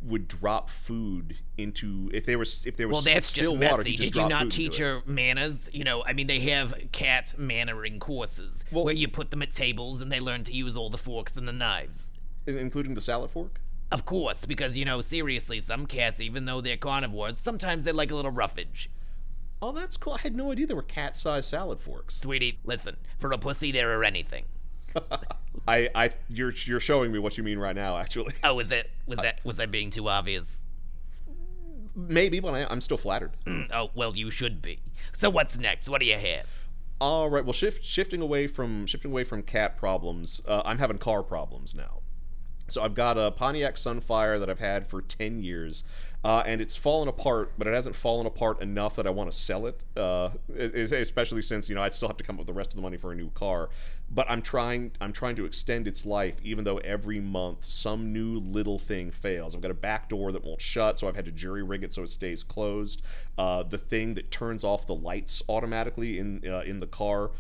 would 0.05 0.27
drop 0.29 0.69
food 0.71 1.39
into 1.57 2.11
if 2.13 2.27
there 2.27 2.39
was 2.39 2.65
if 2.67 2.77
there 2.77 2.89
was 2.89 3.05
Well, 3.05 3.15
that's 3.15 3.29
still 3.29 3.57
just 3.57 3.71
water. 3.71 3.83
he'd 3.85 3.97
just 3.99 4.13
Did 4.15 4.23
you 4.23 4.29
not 4.29 4.51
teach 4.51 4.79
her 4.79 5.03
manners? 5.07 5.69
You 5.73 5.85
know, 5.85 6.05
I 6.05 6.13
mean, 6.13 6.27
they 6.27 6.41
have 6.41 6.75
cat 6.93 7.35
mannering 7.39 7.99
courses 8.01 8.65
Well- 8.71 8.85
where 8.85 8.95
you 8.95 9.09
put 9.09 9.31
them 9.31 9.43
at 9.43 9.53
tables 9.53 10.03
and 10.03 10.11
they 10.11 10.21
learn 10.21 10.45
to 10.45 10.53
use 10.53 10.77
all 10.77 10.91
the 10.91 10.99
forks 10.99 11.37
and 11.37 11.47
the 11.47 11.53
knives. 11.53 12.07
Including 12.47 12.95
the 12.95 13.01
salad 13.01 13.31
fork? 13.31 13.61
Of 13.93 14.05
course, 14.05 14.45
because 14.47 14.77
you 14.79 14.85
know, 14.85 15.01
seriously, 15.01 15.61
some 15.61 15.87
cats, 15.87 16.21
even 16.21 16.47
though 16.47 16.61
they're 16.61 16.77
carnivores, 16.77 17.39
sometimes 17.39 17.85
they 17.85 17.93
like 17.93 18.11
a 18.11 18.15
little 18.15 18.31
roughage. 18.31 18.89
Oh, 19.61 19.71
that's 19.71 19.97
cool. 19.97 20.15
I 20.15 20.19
had 20.19 20.35
no 20.35 20.51
idea 20.51 20.67
there 20.67 20.75
were 20.75 20.83
cat-sized 20.83 21.49
salad 21.49 21.79
forks. 21.79 22.17
Sweetie, 22.17 22.59
listen, 22.65 22.97
for 23.21 23.31
a 23.31 23.39
pussy, 23.39 23.71
there 23.71 23.97
are 23.97 24.03
anything. 24.03 24.47
I, 25.69 25.89
I, 25.95 26.11
you're 26.29 26.53
you're 26.65 26.81
showing 26.81 27.13
me 27.13 27.19
what 27.19 27.39
you 27.39 27.45
mean 27.45 27.59
right 27.59 27.75
now. 27.77 27.97
Actually, 27.97 28.35
Oh, 28.43 28.55
was 28.55 28.71
it? 28.73 28.91
Was 29.07 29.19
that? 29.19 29.41
Was 29.45 29.61
I 29.61 29.67
being 29.67 29.91
too 29.91 30.09
obvious? 30.09 30.45
maybe, 31.95 32.41
but 32.41 32.55
I, 32.55 32.67
I'm 32.71 32.81
still 32.81 32.97
flattered. 32.97 33.33
Oh, 33.75 33.91
well, 33.95 34.15
you 34.17 34.31
should 34.31 34.61
be. 34.61 34.81
So 35.15 35.31
what's 35.31 35.57
next? 35.59 35.89
What 35.89 36.01
do 36.01 36.07
you 36.07 36.19
have? 36.19 36.47
All 37.01 37.31
right. 37.31 37.45
Well, 37.45 37.53
shift 37.55 37.85
shifting 37.85 38.21
away 38.21 38.47
from 38.47 38.87
shifting 38.87 39.11
away 39.11 39.25
from 39.25 39.43
cat 39.43 39.77
problems. 39.79 40.41
Uh, 40.47 40.63
I'm 40.65 40.79
having 40.79 40.99
car 40.99 41.23
problems 41.23 41.75
now. 41.75 42.02
So 42.73 42.83
I've 42.83 42.95
got 42.95 43.19
a 43.19 43.31
Pontiac 43.31 43.75
Sunfire 43.75 44.41
that 44.41 44.49
I've 44.49 44.59
had 44.59 44.87
for 44.89 45.03
ten 45.03 45.43
years, 45.43 45.85
uh, 46.25 46.43
and 46.47 46.61
it's 46.61 46.75
fallen 46.75 47.07
apart. 47.07 47.53
But 47.59 47.67
it 47.67 47.75
hasn't 47.75 47.95
fallen 47.95 48.27
apart 48.27 48.63
enough 48.63 48.97
that 48.97 49.07
I 49.07 49.11
want 49.11 49.31
to 49.31 49.37
sell 49.37 49.67
it. 49.67 49.83
Uh, 49.95 50.31
especially 50.57 51.43
since 51.43 51.69
you 51.69 51.75
know 51.75 51.83
I'd 51.83 51.93
still 51.93 52.09
have 52.09 52.17
to 52.17 52.25
come 52.25 52.37
up 52.37 52.39
with 52.39 52.47
the 52.47 52.55
rest 52.55 52.71
of 52.71 52.77
the 52.77 52.83
money 52.83 52.97
for 52.97 53.13
a 53.13 53.15
new 53.15 53.31
car. 53.31 53.69
But 54.11 54.31
I'm 54.31 54.41
trying. 54.41 54.93
I'm 55.03 55.13
trying 55.13 55.37
to 55.37 55.45
extend 55.45 55.87
its 55.87 56.07
life, 56.07 56.37
even 56.43 56.65
though 56.65 56.79
every 56.79 57.21
month 57.21 57.67
some 57.67 58.11
new 58.11 58.39
little 58.39 58.79
thing 58.79 59.11
fails. 59.11 59.55
I've 59.55 59.61
got 59.61 59.71
a 59.71 59.75
back 59.75 60.09
door 60.09 60.33
that 60.33 60.43
won't 60.43 60.63
shut, 60.63 60.99
so 60.99 61.09
I've 61.09 61.17
had 61.17 61.27
to 61.27 61.33
jury 61.33 61.63
rig 61.63 61.85
it 61.85 61.93
so 61.93 62.05
it 62.05 62.11
stays 62.11 62.43
closed. 62.43 63.03
Uh, 63.37 63.65
the 63.65 63.79
thing 63.79 64.15
that 64.15 64.31
turns 64.31 64.65
off 64.65 64.87
the 64.87 64.95
lights 64.95 65.43
automatically 65.47 66.19
in 66.19 66.43
uh, 66.49 66.61
in 66.61 66.81
the 66.81 66.87
car 66.87 67.33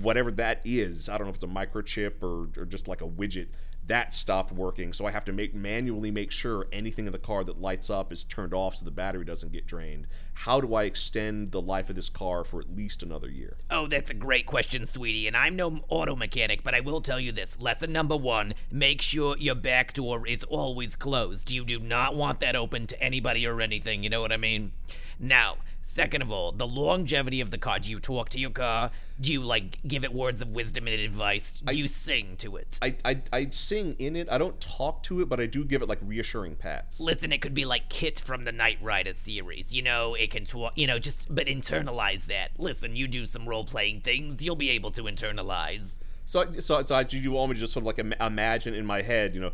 whatever 0.00 0.30
that 0.32 0.60
is 0.64 1.08
i 1.08 1.16
don't 1.16 1.26
know 1.26 1.30
if 1.30 1.36
it's 1.36 1.44
a 1.44 1.46
microchip 1.46 2.22
or, 2.22 2.48
or 2.60 2.64
just 2.64 2.88
like 2.88 3.00
a 3.00 3.06
widget 3.06 3.48
that 3.86 4.14
stopped 4.14 4.52
working 4.52 4.92
so 4.92 5.06
i 5.06 5.10
have 5.10 5.24
to 5.24 5.32
make 5.32 5.54
manually 5.54 6.10
make 6.10 6.30
sure 6.30 6.66
anything 6.72 7.06
in 7.06 7.12
the 7.12 7.18
car 7.18 7.44
that 7.44 7.60
lights 7.60 7.90
up 7.90 8.12
is 8.12 8.24
turned 8.24 8.54
off 8.54 8.76
so 8.76 8.84
the 8.84 8.90
battery 8.90 9.24
doesn't 9.24 9.52
get 9.52 9.66
drained 9.66 10.06
how 10.34 10.60
do 10.60 10.74
i 10.74 10.84
extend 10.84 11.52
the 11.52 11.60
life 11.60 11.88
of 11.88 11.96
this 11.96 12.08
car 12.08 12.44
for 12.44 12.60
at 12.60 12.74
least 12.74 13.02
another 13.02 13.28
year 13.28 13.56
Oh, 13.70 13.86
that's 13.88 14.10
a 14.10 14.14
great 14.14 14.46
question, 14.46 14.86
sweetie. 14.86 15.26
And 15.26 15.36
I'm 15.36 15.56
no 15.56 15.80
auto 15.88 16.14
mechanic, 16.14 16.62
but 16.62 16.74
I 16.74 16.80
will 16.80 17.00
tell 17.00 17.18
you 17.18 17.32
this. 17.32 17.56
Lesson 17.58 17.92
number 17.92 18.16
one 18.16 18.54
make 18.70 19.02
sure 19.02 19.36
your 19.36 19.54
back 19.56 19.92
door 19.94 20.26
is 20.26 20.44
always 20.44 20.94
closed. 20.96 21.50
You 21.50 21.64
do 21.64 21.78
not 21.80 22.14
want 22.14 22.40
that 22.40 22.54
open 22.54 22.86
to 22.88 23.02
anybody 23.02 23.46
or 23.46 23.60
anything. 23.60 24.04
You 24.04 24.10
know 24.10 24.20
what 24.20 24.32
I 24.32 24.36
mean? 24.36 24.72
Now, 25.18 25.56
Second 25.94 26.22
of 26.22 26.32
all, 26.32 26.50
the 26.50 26.66
longevity 26.66 27.40
of 27.40 27.52
the 27.52 27.58
car. 27.58 27.78
Do 27.78 27.88
you 27.88 28.00
talk 28.00 28.28
to 28.30 28.40
your 28.40 28.50
car? 28.50 28.90
Do 29.20 29.32
you 29.32 29.40
like 29.42 29.78
give 29.86 30.02
it 30.02 30.12
words 30.12 30.42
of 30.42 30.48
wisdom 30.48 30.88
and 30.88 30.98
advice? 31.00 31.60
Do 31.60 31.78
you 31.78 31.86
sing 31.86 32.34
to 32.38 32.56
it? 32.56 32.80
I, 32.82 32.96
I 33.04 33.22
I 33.32 33.46
sing 33.50 33.94
in 34.00 34.16
it. 34.16 34.26
I 34.28 34.36
don't 34.38 34.60
talk 34.60 35.04
to 35.04 35.20
it, 35.20 35.28
but 35.28 35.38
I 35.38 35.46
do 35.46 35.64
give 35.64 35.82
it 35.82 35.88
like 35.88 36.00
reassuring 36.02 36.56
pats. 36.56 36.98
Listen, 36.98 37.30
it 37.30 37.40
could 37.40 37.54
be 37.54 37.64
like 37.64 37.88
Kit 37.90 38.18
from 38.18 38.44
the 38.44 38.50
Knight 38.50 38.78
Rider 38.82 39.12
series. 39.24 39.72
You 39.72 39.82
know, 39.82 40.14
it 40.14 40.30
can 40.32 40.44
talk. 40.44 40.72
You 40.74 40.88
know, 40.88 40.98
just 40.98 41.32
but 41.32 41.46
internalize 41.46 42.24
that. 42.26 42.50
Listen, 42.58 42.96
you 42.96 43.06
do 43.06 43.24
some 43.24 43.48
role 43.48 43.64
playing 43.64 44.00
things, 44.00 44.44
you'll 44.44 44.56
be 44.56 44.70
able 44.70 44.90
to 44.90 45.04
internalize. 45.04 45.82
So 46.24 46.40
I- 46.40 46.58
so 46.58 46.82
so 46.84 46.94
I, 46.96 47.04
do 47.04 47.18
you 47.18 47.30
want 47.30 47.50
me 47.50 47.54
to 47.54 47.60
just 47.60 47.72
sort 47.72 47.82
of 47.82 47.86
like 47.86 48.00
im- 48.00 48.14
imagine 48.20 48.74
in 48.74 48.84
my 48.84 49.02
head, 49.02 49.34
you 49.36 49.40
know, 49.40 49.52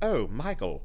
oh 0.00 0.28
Michael, 0.28 0.82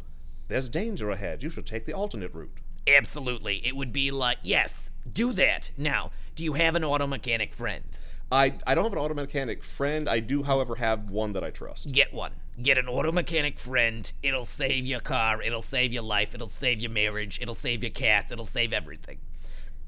there's 0.47 0.69
danger 0.69 1.11
ahead. 1.11 1.43
You 1.43 1.51
should 1.51 1.67
take 1.67 1.85
the 1.85 1.93
alternate 1.93 2.33
route. 2.33 2.57
Absolutely, 2.87 3.57
it 3.67 3.75
would 3.75 3.91
be 3.93 4.09
like 4.11 4.37
yes, 4.41 4.86
do 5.13 5.33
that. 5.33 5.71
Now, 5.77 6.11
do 6.35 6.43
you 6.43 6.53
have 6.53 6.75
an 6.75 6.83
auto 6.83 7.07
mechanic 7.07 7.53
friend? 7.53 7.83
I 8.31 8.55
I 8.67 8.75
don't 8.75 8.83
have 8.83 8.93
an 8.93 8.99
auto 8.99 9.13
mechanic 9.13 9.63
friend. 9.63 10.09
I 10.09 10.19
do, 10.19 10.43
however, 10.43 10.75
have 10.75 11.09
one 11.09 11.31
that 11.33 11.43
I 11.43 11.49
trust. 11.49 11.91
Get 11.91 12.13
one. 12.13 12.33
Get 12.61 12.77
an 12.77 12.87
auto 12.87 13.11
mechanic 13.11 13.59
friend. 13.59 14.11
It'll 14.21 14.45
save 14.45 14.85
your 14.85 14.99
car. 14.99 15.41
It'll 15.41 15.61
save 15.61 15.93
your 15.93 16.03
life. 16.03 16.35
It'll 16.35 16.49
save 16.49 16.79
your 16.79 16.91
marriage. 16.91 17.39
It'll 17.41 17.55
save 17.55 17.83
your 17.83 17.91
cats. 17.91 18.31
It'll 18.31 18.45
save 18.45 18.73
everything. 18.73 19.19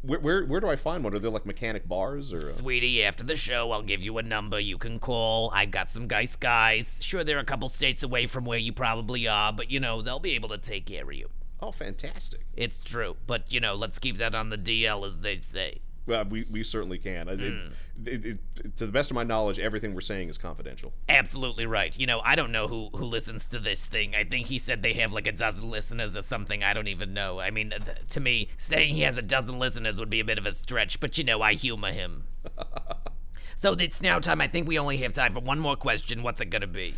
Where 0.02 0.20
where, 0.20 0.46
where 0.46 0.60
do 0.62 0.70
I 0.70 0.78
find 0.78 1.04
one? 1.04 1.14
Are 1.14 1.20
there 1.20 1.30
like 1.30 1.46
mechanic 1.46 1.86
bars 1.86 2.32
or? 2.32 2.38
uh, 2.52 2.54
Sweetie, 2.54 3.04
after 3.04 3.26
the 3.26 3.36
show, 3.36 3.72
I'll 3.74 3.82
give 3.82 4.02
you 4.02 4.18
a 4.18 4.24
number 4.24 4.58
you 4.58 4.78
can 4.78 5.00
call. 5.00 5.52
I've 5.54 5.72
got 5.72 5.90
some 5.90 6.08
nice 6.08 6.38
guys. 6.38 6.86
Sure, 7.02 7.26
they're 7.26 7.40
a 7.40 7.44
couple 7.44 7.68
states 7.68 8.02
away 8.04 8.26
from 8.26 8.46
where 8.46 8.58
you 8.58 8.72
probably 8.72 9.28
are, 9.28 9.52
but 9.52 9.70
you 9.70 9.82
know, 9.82 10.02
they'll 10.02 10.20
be 10.20 10.36
able 10.36 10.48
to 10.50 10.58
take 10.58 10.86
care 10.86 11.04
of 11.04 11.14
you. 11.14 11.28
Oh, 11.62 11.72
fantastic. 11.72 12.42
It's 12.56 12.84
true. 12.84 13.18
But, 13.28 13.52
you 13.54 13.60
know, 13.60 13.74
let's 13.76 14.00
keep 14.00 14.18
that 14.18 14.34
on 14.36 14.50
the 14.50 14.58
DL, 14.58 15.06
as 15.06 15.18
they 15.20 15.40
say. 15.42 15.80
Well, 16.06 16.26
we, 16.26 16.46
we 16.50 16.64
certainly 16.64 16.98
can. 16.98 17.28
It- 17.30 17.40
Hmm. 17.40 17.72
it, 18.06 18.26
it, 18.26 18.40
it, 18.64 18.78
to 18.78 18.86
the 18.88 18.92
best 18.92 19.12
of 19.12 19.16
my 19.16 19.24
knowledge, 19.24 19.60
everything 19.60 19.94
we're 19.94 20.02
saying 20.02 20.30
is 20.30 20.38
confidential. 20.40 20.92
Absolutely 21.08 21.66
right. 21.68 21.96
You 22.00 22.08
know, 22.08 22.22
I 22.22 22.36
don't 22.36 22.52
know 22.52 22.68
who 22.68 22.90
who 22.96 23.06
listens 23.06 23.48
to 23.50 23.60
this 23.60 23.86
thing. 23.86 24.16
I 24.16 24.24
think 24.24 24.48
he 24.48 24.58
said 24.58 24.82
they 24.82 24.94
have 24.94 25.14
like 25.14 25.28
a 25.28 25.32
dozen 25.32 25.70
listeners 25.70 26.16
or 26.18 26.22
something. 26.24 26.64
I 26.64 26.74
don't 26.74 26.88
even 26.88 27.14
know. 27.14 27.40
I 27.40 27.52
mean, 27.52 27.70
th- 27.72 27.98
to 28.10 28.20
me, 28.20 28.50
saying 28.58 28.96
he 28.96 29.02
has 29.02 29.18
a 29.18 29.22
dozen 29.22 29.60
listeners 29.60 29.98
would 30.00 30.10
be 30.10 30.20
a 30.20 30.26
bit 30.26 30.38
of 30.40 30.46
a 30.48 30.52
stretch, 30.52 31.00
but 31.00 31.18
you 31.20 31.24
know, 31.24 31.42
I 31.44 31.54
humor 31.54 31.92
him. 31.92 32.24
so 33.56 33.74
it's 33.74 34.02
now 34.02 34.18
time. 34.20 34.42
I 34.42 34.48
think 34.48 34.68
we 34.68 34.80
only 34.80 34.98
have 34.98 35.14
time 35.14 35.34
for 35.34 35.42
one 35.42 35.60
more 35.60 35.76
question. 35.76 36.24
What's 36.24 36.42
it 36.42 36.46
gonna 36.50 36.66
be? 36.68 36.96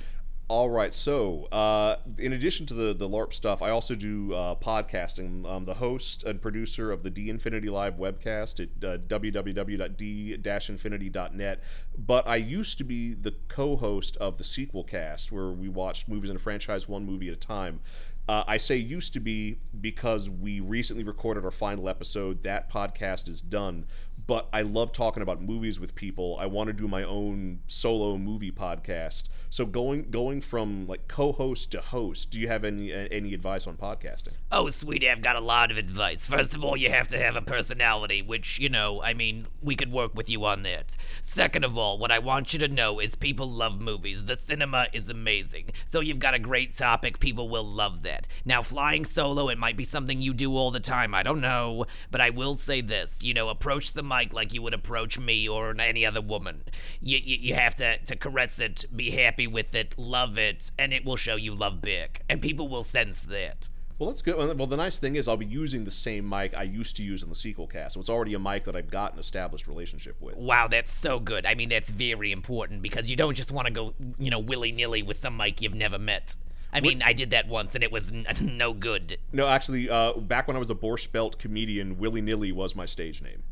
All 0.52 0.70
right. 0.70 0.94
So, 0.94 1.46
uh, 1.46 1.96
in 2.18 2.34
addition 2.34 2.66
to 2.66 2.74
the 2.74 2.94
the 2.94 3.08
LARP 3.08 3.34
stuff, 3.34 3.62
I 3.62 3.70
also 3.70 3.96
do 3.96 4.34
uh, 4.34 4.56
podcasting. 4.56 5.50
I'm 5.50 5.64
the 5.64 5.76
host 5.76 6.26
and 6.26 6.42
producer 6.42 6.92
of 6.92 7.04
the 7.04 7.10
D 7.10 7.30
Infinity 7.30 7.70
Live 7.70 7.96
webcast 7.96 8.60
at 8.60 8.68
uh, 8.84 8.98
www.d-infinity.net. 8.98 11.64
But 11.98 12.28
I 12.28 12.36
used 12.36 12.78
to 12.80 12.84
be 12.84 13.14
the 13.14 13.34
co-host 13.48 14.18
of 14.18 14.38
the 14.38 14.44
sequel 14.44 14.84
cast, 14.84 15.32
where 15.32 15.52
we 15.52 15.70
watched 15.70 16.10
movies 16.10 16.30
in 16.30 16.36
a 16.36 16.40
franchise 16.40 16.86
one 16.86 17.06
movie 17.06 17.30
at 17.30 17.34
a 17.34 17.38
time. 17.38 17.80
Uh, 18.28 18.44
I 18.46 18.58
say 18.58 18.76
used 18.76 19.14
to 19.14 19.22
be 19.22 19.60
because 19.80 20.30
we 20.30 20.60
recently 20.60 21.04
recorded 21.04 21.46
our 21.46 21.52
final 21.52 21.88
episode. 21.88 22.44
That 22.44 22.70
podcast 22.70 23.30
is 23.30 23.40
done. 23.42 23.86
But 24.28 24.50
I 24.54 24.62
love 24.62 24.92
talking 24.92 25.24
about 25.24 25.42
movies 25.42 25.80
with 25.80 25.96
people. 25.96 26.38
I 26.40 26.46
want 26.46 26.68
to 26.68 26.74
do 26.74 26.88
my 26.88 27.04
own 27.04 27.60
solo 27.68 28.18
movie 28.18 28.52
podcast. 28.52 29.30
So 29.50 29.66
going 29.66 30.10
going 30.12 30.42
from 30.42 30.88
like 30.88 31.08
co-host 31.08 31.72
to 31.72 31.82
host, 31.82 32.32
do 32.32 32.40
you 32.40 32.48
have 32.48 32.64
any 32.64 32.92
any 32.92 33.34
advice 33.34 33.68
on 33.68 33.78
podcasting? 33.78 34.34
Oh, 34.52 34.70
sweetie, 34.70 35.10
I've 35.10 35.22
got 35.22 35.36
a 35.36 35.42
lot 35.42 35.72
of 35.72 35.78
advice. 35.78 36.26
First 36.26 36.56
of 36.56 36.64
all, 36.64 36.76
you 36.78 36.90
have 36.90 37.08
to 37.10 37.18
have 37.18 37.36
a 37.36 37.42
personality, 37.42 38.22
which, 38.22 38.60
you 38.60 38.70
know, 38.70 39.02
I 39.02 39.14
mean, 39.14 39.48
we 39.62 39.76
could 39.76 39.92
work 39.92 40.14
with 40.14 40.30
you 40.30 40.46
on 40.46 40.64
that. 40.64 40.96
Second 41.22 41.64
of 41.64 41.78
all, 41.78 41.98
what 41.98 42.12
I 42.12 42.20
want 42.20 42.54
you 42.54 42.60
to 42.60 42.68
know 42.68 43.00
is 43.00 43.16
people 43.16 43.50
love 43.50 43.80
movies. 43.80 44.26
The 44.26 44.38
cinema 44.38 44.88
is 44.94 45.10
amazing. 45.10 45.72
So 45.90 46.00
you've 46.00 46.20
got 46.20 46.34
a 46.34 46.40
great 46.40 46.76
topic. 46.76 47.20
People 47.20 47.50
will 47.50 47.64
love 47.64 48.02
that. 48.04 48.28
Now, 48.46 48.62
flying 48.62 49.06
solo, 49.06 49.50
it 49.50 49.58
might 49.58 49.78
be 49.78 49.84
something 49.84 50.22
you 50.22 50.34
do 50.34 50.56
all 50.56 50.72
the 50.72 50.80
time. 50.80 51.16
I 51.16 51.24
don't 51.24 51.42
know. 51.42 51.86
But 52.10 52.22
I 52.22 52.30
will 52.30 52.56
say 52.56 52.82
this 52.82 53.12
you 53.22 53.34
know, 53.34 53.50
approach 53.50 53.94
the 53.94 54.04
mic 54.12 54.34
like 54.34 54.54
you 54.54 54.62
would 54.62 54.74
approach 54.74 55.18
me 55.18 55.48
or 55.48 55.80
any 55.80 56.06
other 56.06 56.22
woman. 56.22 56.64
You, 57.02 57.18
you, 57.18 57.38
you 57.38 57.56
have 57.56 57.76
to, 57.78 57.98
to 57.98 58.16
caress 58.16 58.60
it, 58.60 58.86
be 58.96 59.12
happy 59.12 59.48
with 59.48 59.74
it, 59.74 59.96
love 59.98 60.38
it, 60.38 60.72
and 60.78 60.94
it 60.94 61.06
will 61.06 61.16
show 61.16 61.36
you 61.36 61.56
love 61.56 61.82
back. 61.82 62.24
And 62.30 62.42
people 62.42 62.68
will 62.68 62.84
sense 62.84 63.22
that. 63.22 63.70
Well, 64.02 64.10
that's 64.10 64.24
good. 64.24 64.58
Well, 64.58 64.66
the 64.66 64.78
nice 64.78 64.98
thing 64.98 65.16
is 65.16 65.28
I'll 65.28 65.38
be 65.38 65.46
using 65.46 65.84
the 65.84 65.92
same 65.92 66.28
mic 66.28 66.58
I 66.58 66.64
used 66.64 66.96
to 66.96 67.04
use 67.04 67.22
in 67.22 67.30
the 67.30 67.36
sequel 67.36 67.68
cast, 67.68 67.94
so 67.94 68.00
it's 68.00 68.10
already 68.10 68.34
a 68.34 68.40
mic 68.40 68.64
that 68.64 68.76
I've 68.76 68.90
got 68.90 69.14
an 69.14 69.20
established 69.20 69.68
relationship 69.68 70.20
with. 70.20 70.38
Wow, 70.38 70.68
that's 70.68 70.92
so 70.92 71.20
good. 71.20 71.46
I 71.46 71.54
mean, 71.54 71.70
that's 71.70 71.92
very 71.92 72.32
important 72.32 72.82
because 72.82 73.12
you 73.12 73.16
don't 73.16 73.36
just 73.36 73.52
want 73.52 73.68
to 73.68 73.72
go, 73.72 73.94
you 74.18 74.32
know, 74.32 74.40
willy 74.40 74.72
nilly 74.72 75.04
with 75.04 75.20
some 75.20 75.38
mic 75.38 75.62
you've 75.62 75.76
never 75.76 76.00
met. 76.00 76.36
I 76.74 76.80
mean, 76.80 77.04
I 77.04 77.14
did 77.14 77.30
that 77.32 77.48
once 77.48 77.76
and 77.76 77.84
it 77.84 77.92
was 77.92 78.12
n- 78.12 78.26
no 78.58 78.74
good. 78.74 79.20
No, 79.32 79.48
actually, 79.48 79.88
uh, 79.88 80.14
back 80.14 80.48
when 80.48 80.56
I 80.56 80.60
was 80.60 80.72
a 80.72 80.76
Borscht 80.76 81.12
Belt 81.12 81.38
comedian, 81.38 82.00
Willy 82.00 82.22
Nilly 82.22 82.52
was 82.52 82.76
my 82.76 82.88
stage 82.88 83.22
name. 83.22 83.44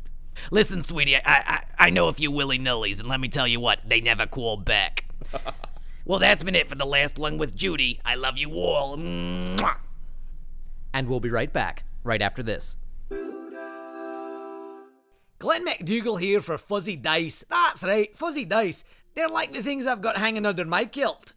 Listen, 0.50 0.82
sweetie, 0.82 1.16
I, 1.16 1.20
I, 1.24 1.62
I 1.78 1.90
know 1.90 2.08
a 2.08 2.12
few 2.12 2.30
willy 2.30 2.58
nillies, 2.58 2.98
and 3.00 3.08
let 3.08 3.20
me 3.20 3.28
tell 3.28 3.46
you 3.46 3.60
what, 3.60 3.80
they 3.86 4.00
never 4.00 4.26
call 4.26 4.56
back. 4.56 5.06
well, 6.04 6.18
that's 6.18 6.42
been 6.42 6.54
it 6.54 6.68
for 6.68 6.74
the 6.74 6.86
last 6.86 7.18
lung 7.18 7.38
with 7.38 7.54
Judy. 7.54 8.00
I 8.04 8.14
love 8.14 8.38
you 8.38 8.52
all. 8.52 8.96
Mwah. 8.96 9.78
And 10.92 11.08
we'll 11.08 11.20
be 11.20 11.30
right 11.30 11.52
back, 11.52 11.84
right 12.02 12.20
after 12.20 12.42
this. 12.42 12.76
Glenn 15.38 15.64
McDougall 15.64 16.20
here 16.20 16.40
for 16.40 16.58
Fuzzy 16.58 16.96
Dice. 16.96 17.44
That's 17.48 17.82
right, 17.82 18.14
Fuzzy 18.16 18.44
Dice. 18.44 18.84
They're 19.14 19.28
like 19.28 19.52
the 19.52 19.62
things 19.62 19.86
I've 19.86 20.02
got 20.02 20.18
hanging 20.18 20.44
under 20.44 20.64
my 20.64 20.84
kilt. 20.84 21.32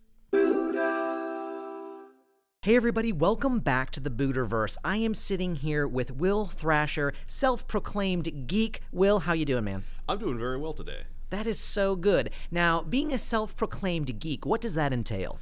Hey 2.64 2.78
everybody, 2.78 3.12
welcome 3.12 3.60
back 3.60 3.92
to 3.92 4.00
the 4.00 4.10
Buterverse. 4.10 4.78
I 4.86 4.96
am 4.96 5.14
sitting 5.14 5.56
here 5.56 5.86
with 5.86 6.12
Will 6.12 6.46
Thrasher, 6.46 7.12
self-proclaimed 7.28 8.48
geek. 8.48 8.80
Will, 8.94 9.20
how 9.20 9.34
you 9.34 9.44
doing, 9.44 9.66
man? 9.66 9.84
I'm 10.08 10.18
doing 10.18 10.40
very 10.40 10.58
well 10.58 10.72
today. 10.72 11.02
That 11.30 11.46
is 11.46 11.60
so 11.60 11.98
good. 11.98 12.30
Now, 12.52 12.82
being 12.82 13.12
a 13.12 13.18
self-proclaimed 13.18 14.18
geek, 14.18 14.46
what 14.46 14.62
does 14.62 14.76
that 14.76 14.94
entail? 14.94 15.40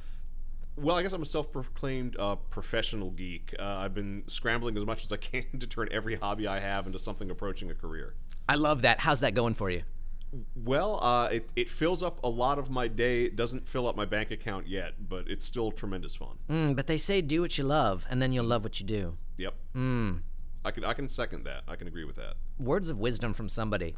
Well, 0.74 0.96
I 0.96 1.04
guess 1.04 1.12
I'm 1.12 1.22
a 1.22 1.26
self-proclaimed 1.26 2.16
uh, 2.18 2.34
professional 2.50 3.12
geek. 3.12 3.54
Uh, 3.56 3.62
I've 3.62 3.94
been 3.94 4.24
scrambling 4.26 4.76
as 4.76 4.84
much 4.84 5.04
as 5.04 5.12
I 5.12 5.16
can 5.16 5.44
to 5.60 5.66
turn 5.68 5.90
every 5.92 6.16
hobby 6.16 6.48
I 6.48 6.58
have 6.58 6.88
into 6.88 6.98
something 6.98 7.30
approaching 7.30 7.70
a 7.70 7.74
career. 7.74 8.14
I 8.48 8.56
love 8.56 8.82
that. 8.82 8.98
How's 8.98 9.20
that 9.20 9.34
going 9.34 9.54
for 9.54 9.70
you? 9.70 9.84
Well, 10.54 10.98
uh, 11.02 11.28
it, 11.30 11.50
it 11.56 11.68
fills 11.68 12.02
up 12.02 12.18
a 12.24 12.28
lot 12.28 12.58
of 12.58 12.70
my 12.70 12.88
day. 12.88 13.24
It 13.24 13.36
doesn't 13.36 13.68
fill 13.68 13.86
up 13.86 13.96
my 13.96 14.06
bank 14.06 14.30
account 14.30 14.66
yet, 14.66 15.08
but 15.08 15.28
it's 15.28 15.44
still 15.44 15.70
tremendous 15.70 16.16
fun. 16.16 16.38
Mm, 16.48 16.74
but 16.74 16.86
they 16.86 16.96
say 16.96 17.20
do 17.20 17.42
what 17.42 17.58
you 17.58 17.64
love, 17.64 18.06
and 18.08 18.22
then 18.22 18.32
you'll 18.32 18.46
love 18.46 18.64
what 18.64 18.80
you 18.80 18.86
do. 18.86 19.18
Yep. 19.36 19.54
I 20.64 20.70
can 20.70 20.84
I 20.84 20.92
can 20.94 21.08
second 21.08 21.44
that. 21.44 21.64
I 21.66 21.76
can 21.76 21.88
agree 21.88 22.04
with 22.04 22.16
that. 22.16 22.34
Words 22.58 22.88
of 22.88 22.98
wisdom 22.98 23.34
from 23.34 23.48
somebody. 23.48 23.96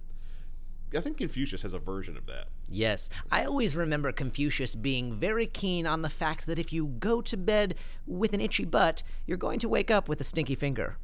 I 0.97 1.00
think 1.00 1.17
Confucius 1.17 1.62
has 1.62 1.75
a 1.75 1.79
version 1.79 2.17
of 2.17 2.26
that. 2.26 2.49
Yes, 2.69 3.11
I 3.31 3.45
always 3.45 3.75
remember 3.75 4.12
Confucius 4.12 4.75
being 4.75 5.14
very 5.14 5.47
keen 5.47 5.87
on 5.87 6.03
the 6.03 6.11
fact 6.11 6.47
that 6.47 6.59
if 6.59 6.73
you 6.73 6.87
go 6.87 7.21
to 7.21 7.37
bed 7.37 7.75
with 8.07 8.33
an 8.33 8.41
itchy 8.41 8.64
butt, 8.64 9.03
you're 9.26 9.37
going 9.37 9.59
to 9.61 9.69
wake 9.69 9.91
up 9.91 10.09
with 10.09 10.21
a 10.21 10.25
stinky 10.25 10.55
finger. 10.55 10.99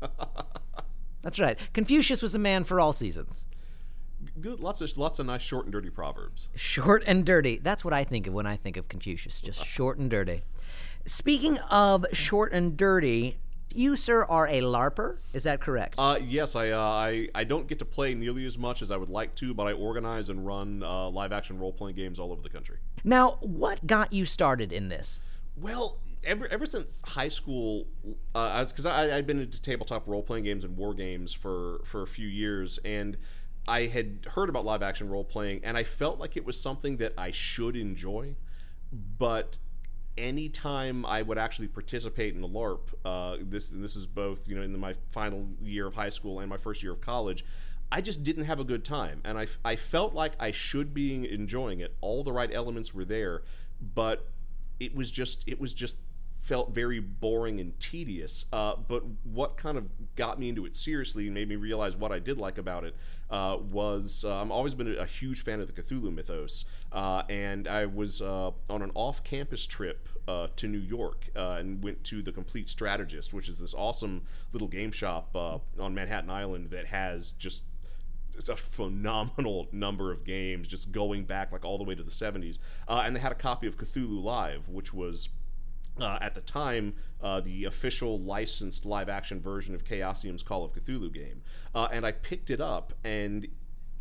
That's 1.22 1.38
right. 1.38 1.58
Confucius 1.72 2.20
was 2.20 2.34
a 2.34 2.38
man 2.38 2.64
for 2.64 2.78
all 2.78 2.92
seasons. 2.92 3.46
Good, 4.40 4.60
lots 4.60 4.80
of 4.80 4.96
lots 4.96 5.18
of 5.18 5.26
nice 5.26 5.42
short 5.42 5.64
and 5.64 5.72
dirty 5.72 5.90
proverbs. 5.90 6.48
Short 6.54 7.02
and 7.06 7.24
dirty. 7.24 7.58
That's 7.58 7.84
what 7.84 7.94
I 7.94 8.04
think 8.04 8.26
of 8.26 8.34
when 8.34 8.46
I 8.46 8.56
think 8.56 8.76
of 8.76 8.88
Confucius. 8.88 9.40
Just 9.40 9.64
short 9.76 9.98
and 9.98 10.10
dirty. 10.10 10.42
Speaking 11.06 11.58
of 11.70 12.04
short 12.12 12.52
and 12.52 12.76
dirty, 12.76 13.38
you, 13.74 13.96
sir, 13.96 14.24
are 14.24 14.46
a 14.48 14.60
LARPer. 14.60 15.18
Is 15.32 15.44
that 15.44 15.60
correct? 15.60 15.94
Uh, 15.98 16.18
yes, 16.22 16.56
I, 16.56 16.70
uh, 16.70 16.80
I 16.80 17.28
I 17.34 17.44
don't 17.44 17.66
get 17.66 17.78
to 17.78 17.84
play 17.84 18.14
nearly 18.14 18.44
as 18.44 18.58
much 18.58 18.82
as 18.82 18.90
I 18.90 18.96
would 18.96 19.10
like 19.10 19.34
to, 19.36 19.54
but 19.54 19.66
I 19.66 19.72
organize 19.72 20.28
and 20.28 20.46
run 20.46 20.82
uh, 20.82 21.08
live 21.08 21.32
action 21.32 21.58
role 21.58 21.72
playing 21.72 21.96
games 21.96 22.18
all 22.18 22.32
over 22.32 22.42
the 22.42 22.48
country. 22.48 22.78
now, 23.04 23.38
what 23.40 23.86
got 23.86 24.12
you 24.12 24.24
started 24.24 24.72
in 24.72 24.88
this? 24.88 25.20
Well, 25.56 25.98
ever 26.24 26.48
ever 26.48 26.66
since 26.66 27.00
high 27.04 27.28
school, 27.28 27.86
uh, 28.34 28.64
because 28.64 28.86
I, 28.86 29.16
I'd 29.16 29.26
been 29.26 29.40
into 29.40 29.60
tabletop 29.60 30.06
role 30.06 30.22
playing 30.22 30.44
games 30.44 30.64
and 30.64 30.76
war 30.76 30.94
games 30.94 31.32
for 31.32 31.80
for 31.84 32.02
a 32.02 32.06
few 32.06 32.28
years, 32.28 32.78
and 32.84 33.16
I 33.68 33.86
had 33.86 34.26
heard 34.34 34.48
about 34.48 34.64
live 34.64 34.82
action 34.82 35.08
role 35.08 35.24
playing, 35.24 35.60
and 35.64 35.76
I 35.76 35.84
felt 35.84 36.18
like 36.18 36.36
it 36.36 36.44
was 36.44 36.60
something 36.60 36.96
that 36.98 37.14
I 37.16 37.30
should 37.30 37.76
enjoy, 37.76 38.34
but 38.92 39.58
anytime 40.18 41.06
I 41.06 41.22
would 41.22 41.38
actually 41.38 41.68
participate 41.68 42.34
in 42.34 42.42
a 42.42 42.48
LARP, 42.48 42.80
uh, 43.04 43.36
this 43.40 43.68
this 43.68 43.96
is 43.96 44.06
both 44.06 44.48
you 44.48 44.56
know 44.56 44.62
in 44.62 44.78
my 44.78 44.94
final 45.12 45.46
year 45.62 45.86
of 45.86 45.94
high 45.94 46.08
school 46.08 46.40
and 46.40 46.48
my 46.48 46.56
first 46.56 46.82
year 46.82 46.92
of 46.92 47.00
college. 47.00 47.44
I 47.92 48.00
just 48.00 48.22
didn't 48.22 48.44
have 48.44 48.60
a 48.60 48.64
good 48.64 48.84
time, 48.84 49.20
and 49.24 49.36
I, 49.36 49.48
I 49.64 49.74
felt 49.74 50.14
like 50.14 50.34
I 50.38 50.52
should 50.52 50.94
be 50.94 51.28
enjoying 51.28 51.80
it. 51.80 51.96
All 52.00 52.22
the 52.22 52.32
right 52.32 52.50
elements 52.52 52.94
were 52.94 53.04
there, 53.04 53.42
but 53.80 54.28
it 54.78 54.94
was 54.94 55.10
just 55.10 55.42
it 55.46 55.60
was 55.60 55.74
just 55.74 55.98
felt 56.40 56.74
very 56.74 56.98
boring 56.98 57.60
and 57.60 57.78
tedious. 57.78 58.46
Uh, 58.52 58.74
but 58.88 59.04
what 59.24 59.56
kind 59.56 59.76
of 59.76 59.84
got 60.16 60.38
me 60.40 60.48
into 60.48 60.64
it 60.64 60.74
seriously 60.74 61.26
and 61.26 61.34
made 61.34 61.48
me 61.48 61.56
realize 61.56 61.96
what 61.96 62.10
I 62.10 62.18
did 62.18 62.38
like 62.38 62.58
about 62.58 62.84
it 62.84 62.96
uh, 63.30 63.58
was 63.70 64.24
uh, 64.26 64.40
I've 64.40 64.50
always 64.50 64.74
been 64.74 64.96
a, 64.98 65.06
huge 65.06 65.44
fan 65.44 65.60
of 65.60 65.66
the 65.66 65.82
Cthulhu 65.82 66.12
mythos, 66.12 66.64
uh, 66.92 67.22
and 67.28 67.68
I 67.68 67.86
was 67.86 68.22
uh, 68.22 68.52
on 68.70 68.82
an 68.82 68.90
off-campus 68.94 69.66
trip 69.66 70.08
uh, 70.26 70.48
to 70.56 70.66
New 70.66 70.78
York 70.78 71.28
and 71.34 71.82
went 71.84 72.02
to 72.04 72.22
the 72.22 72.32
Complete 72.32 72.68
Strategist, 72.68 73.34
which 73.34 73.48
is 73.48 73.58
this 73.58 73.74
awesome 73.74 74.22
little 74.52 74.68
game 74.68 74.92
shop 74.92 75.34
on 75.34 75.94
Manhattan 75.94 76.30
Island 76.30 76.70
that 76.70 76.86
has 76.86 77.32
just 77.32 77.64
it's 78.36 78.48
a 78.48 78.56
phenomenal 78.56 79.68
number 79.72 80.10
of 80.10 80.24
games 80.24 80.66
just 80.66 80.92
going 80.92 81.24
back 81.24 81.52
like 81.52 81.64
all 81.64 81.76
the 81.76 81.84
way 81.84 81.94
to 81.94 82.02
the 82.02 82.10
70s 82.10 82.58
uh, 82.88 83.02
and 83.04 83.14
they 83.14 83.20
had 83.20 83.32
a 83.32 83.36
copy 83.36 83.66
of 83.66 83.76
cthulhu 83.76 84.22
live 84.22 84.68
which 84.68 84.94
was 84.94 85.28
uh, 86.00 86.18
at 86.20 86.34
the 86.34 86.40
time, 86.40 86.94
uh, 87.22 87.40
the 87.40 87.64
official 87.64 88.18
licensed 88.18 88.84
live 88.84 89.08
action 89.08 89.40
version 89.40 89.74
of 89.74 89.84
Chaosium's 89.84 90.42
Call 90.42 90.64
of 90.64 90.72
Cthulhu 90.72 91.12
game. 91.12 91.42
Uh, 91.74 91.88
and 91.92 92.06
I 92.06 92.12
picked 92.12 92.50
it 92.50 92.60
up, 92.60 92.92
and 93.04 93.46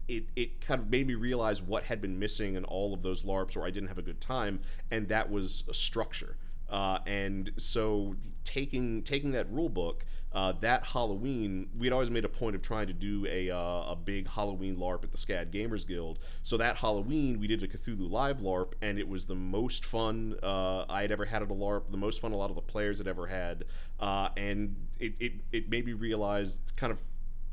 it, 0.08 0.26
it 0.36 0.62
kind 0.62 0.82
of 0.82 0.90
made 0.90 1.08
me 1.08 1.16
realize 1.16 1.62
what 1.62 1.84
had 1.84 2.02
been 2.02 2.18
missing 2.18 2.56
in 2.56 2.64
all 2.66 2.94
of 2.94 3.02
those 3.02 3.24
LARPs 3.24 3.56
where 3.56 3.66
I 3.66 3.70
didn't 3.70 3.90
have 3.90 4.00
a 4.00 4.04
good 4.04 4.20
time, 4.20 4.60
and 4.90 5.08
that 5.10 5.30
was 5.30 5.64
a 5.70 5.74
structure. 5.74 6.38
Uh, 6.70 7.00
and 7.06 7.52
so 7.58 8.16
taking 8.44 9.04
taking 9.04 9.32
that 9.32 9.52
rule 9.52 9.70
book, 9.70 10.06
uh, 10.32 10.54
that 10.60 10.86
Halloween, 10.86 11.70
we'd 11.78 11.92
always 11.92 12.12
made 12.12 12.24
a 12.24 12.30
point 12.30 12.56
of 12.56 12.62
trying 12.62 12.88
to 12.88 12.94
do 12.94 13.26
a, 13.28 13.50
uh, 13.50 13.92
a 13.92 13.96
big 13.96 14.28
Halloween 14.28 14.78
LARP 14.78 15.04
at 15.04 15.12
the 15.12 15.18
SCAD 15.18 15.52
Gamers 15.52 15.88
Guild. 15.88 16.20
So 16.44 16.56
that 16.58 16.78
Halloween, 16.78 17.40
we 17.40 17.48
did 17.48 17.64
a 17.64 17.68
Cthulhu 17.68 18.10
Live 18.10 18.38
LARP, 18.38 18.74
and 18.82 19.00
it 19.00 19.08
was 19.08 19.26
the 19.26 19.36
most 19.36 19.84
fun 19.84 20.36
uh, 20.44 20.86
I 20.88 21.02
had 21.02 21.12
ever 21.12 21.26
had 21.26 21.42
at 21.42 21.50
a 21.50 21.54
LARP, 21.54 21.92
the 21.92 21.98
most 21.98 22.22
fun 22.22 22.32
a 22.32 22.38
lot 22.38 22.52
of 22.52 22.56
the 22.56 22.62
players 22.62 23.00
had 23.00 23.08
ever 23.08 23.26
had. 23.26 23.66
Uh, 24.00 24.30
and 24.38 24.76
it, 25.00 25.14
it, 25.20 25.34
it 25.52 25.70
made 25.70 25.86
me 25.86 25.94
realize 25.94 26.62
kind 26.76 26.92
of 26.92 27.00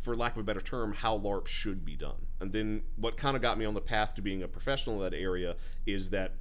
for 0.02 0.14
lack 0.14 0.32
of 0.32 0.38
a 0.38 0.44
better 0.44 0.60
term, 0.60 0.92
how 0.92 1.18
LARP 1.18 1.46
should 1.48 1.84
be 1.84 1.96
done. 1.96 2.26
And 2.40 2.52
then 2.52 2.82
what 2.96 3.16
kind 3.16 3.34
of 3.34 3.42
got 3.42 3.58
me 3.58 3.64
on 3.64 3.74
the 3.74 3.80
path 3.80 4.14
to 4.14 4.22
being 4.22 4.42
a 4.42 4.48
professional 4.48 5.02
in 5.02 5.10
that 5.10 5.16
area 5.16 5.56
is 5.84 6.10
that 6.10 6.34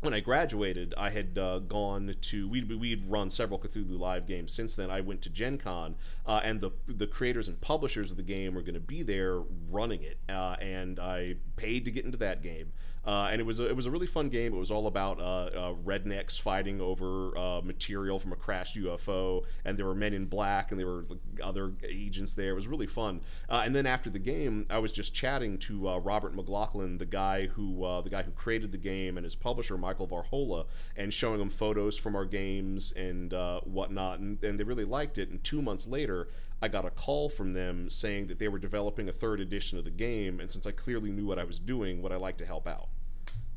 when 0.00 0.14
I 0.14 0.20
graduated, 0.20 0.94
I 0.96 1.10
had 1.10 1.36
uh, 1.36 1.58
gone 1.58 2.14
to 2.20 2.48
we 2.48 2.62
we'd 2.62 3.08
run 3.08 3.30
several 3.30 3.58
Cthulhu 3.58 3.98
Live 3.98 4.26
games 4.26 4.52
since 4.52 4.76
then. 4.76 4.90
I 4.90 5.00
went 5.00 5.22
to 5.22 5.30
Gen 5.30 5.58
Con, 5.58 5.96
uh, 6.24 6.40
and 6.44 6.60
the 6.60 6.70
the 6.86 7.06
creators 7.06 7.48
and 7.48 7.60
publishers 7.60 8.12
of 8.12 8.16
the 8.16 8.22
game 8.22 8.54
were 8.54 8.62
going 8.62 8.74
to 8.74 8.80
be 8.80 9.02
there 9.02 9.40
running 9.70 10.02
it, 10.02 10.18
uh, 10.28 10.56
and 10.60 11.00
I 11.00 11.36
paid 11.56 11.84
to 11.86 11.90
get 11.90 12.04
into 12.04 12.18
that 12.18 12.42
game. 12.42 12.72
Uh, 13.04 13.28
and 13.30 13.40
it 13.40 13.44
was 13.44 13.58
a, 13.58 13.66
it 13.66 13.74
was 13.74 13.86
a 13.86 13.90
really 13.90 14.06
fun 14.06 14.28
game. 14.28 14.52
It 14.52 14.58
was 14.58 14.70
all 14.70 14.86
about 14.86 15.18
uh, 15.18 15.22
uh, 15.22 15.74
rednecks 15.82 16.38
fighting 16.38 16.78
over 16.78 17.30
material 17.64 18.18
from 18.18 18.32
a 18.32 18.36
crashed 18.36 18.76
UFO, 18.76 19.44
and 19.64 19.78
there 19.78 19.86
were 19.86 19.94
men 19.94 20.12
in 20.12 20.26
black, 20.26 20.70
and 20.70 20.78
there 20.78 20.86
were 20.86 21.06
other 21.42 21.72
agents 21.88 22.34
there. 22.34 22.50
It 22.50 22.54
was 22.54 22.66
really 22.66 22.86
fun. 22.86 23.22
And 23.48 23.74
then 23.74 23.86
after 23.86 24.10
the 24.10 24.18
game, 24.18 24.66
I 24.68 24.78
was 24.78 24.92
just 24.92 25.14
chatting 25.14 25.56
to 25.60 25.98
Robert 25.98 26.34
McLaughlin, 26.34 26.98
the 26.98 27.06
guy 27.06 27.46
who 27.46 27.80
the 28.04 28.10
guy 28.10 28.22
who 28.22 28.30
created 28.32 28.72
the 28.72 28.78
game, 28.78 29.16
and 29.16 29.24
his 29.24 29.34
publisher 29.36 29.78
Michael 29.88 30.06
Varhola, 30.06 30.66
and 30.96 31.14
showing 31.14 31.38
them 31.38 31.48
photos 31.48 31.96
from 31.96 32.14
our 32.14 32.26
games 32.26 32.92
and 32.92 33.32
uh, 33.32 33.60
whatnot, 33.60 34.18
and, 34.18 34.42
and 34.44 34.60
they 34.60 34.64
really 34.64 34.84
liked 34.84 35.16
it. 35.16 35.30
And 35.30 35.42
two 35.42 35.62
months 35.62 35.86
later, 35.86 36.28
I 36.60 36.68
got 36.68 36.84
a 36.84 36.90
call 36.90 37.30
from 37.30 37.54
them 37.54 37.88
saying 37.88 38.26
that 38.26 38.38
they 38.38 38.48
were 38.48 38.58
developing 38.58 39.08
a 39.08 39.12
third 39.12 39.40
edition 39.40 39.78
of 39.78 39.84
the 39.84 39.90
game, 39.90 40.40
and 40.40 40.50
since 40.50 40.66
I 40.66 40.72
clearly 40.72 41.10
knew 41.10 41.24
what 41.24 41.38
I 41.38 41.44
was 41.44 41.58
doing, 41.58 42.02
would 42.02 42.12
I 42.12 42.16
like 42.16 42.36
to 42.38 42.46
help 42.46 42.68
out? 42.68 42.88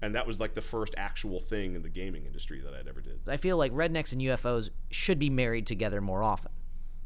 and 0.04 0.16
that 0.16 0.26
was 0.26 0.40
like 0.40 0.56
the 0.56 0.62
first 0.62 0.96
actual 0.98 1.40
thing 1.40 1.76
in 1.76 1.84
the 1.84 1.90
gaming 1.90 2.26
industry 2.26 2.60
that 2.60 2.74
I'd 2.74 2.88
ever 2.88 3.02
did. 3.02 3.20
I 3.28 3.38
feel 3.38 3.56
like 3.56 3.72
rednecks 3.72 4.12
and 4.12 4.20
UFOs 4.20 4.72
should 4.90 5.20
be 5.20 5.30
married 5.30 5.68
together 5.68 6.02
more 6.02 6.24
often. 6.24 6.52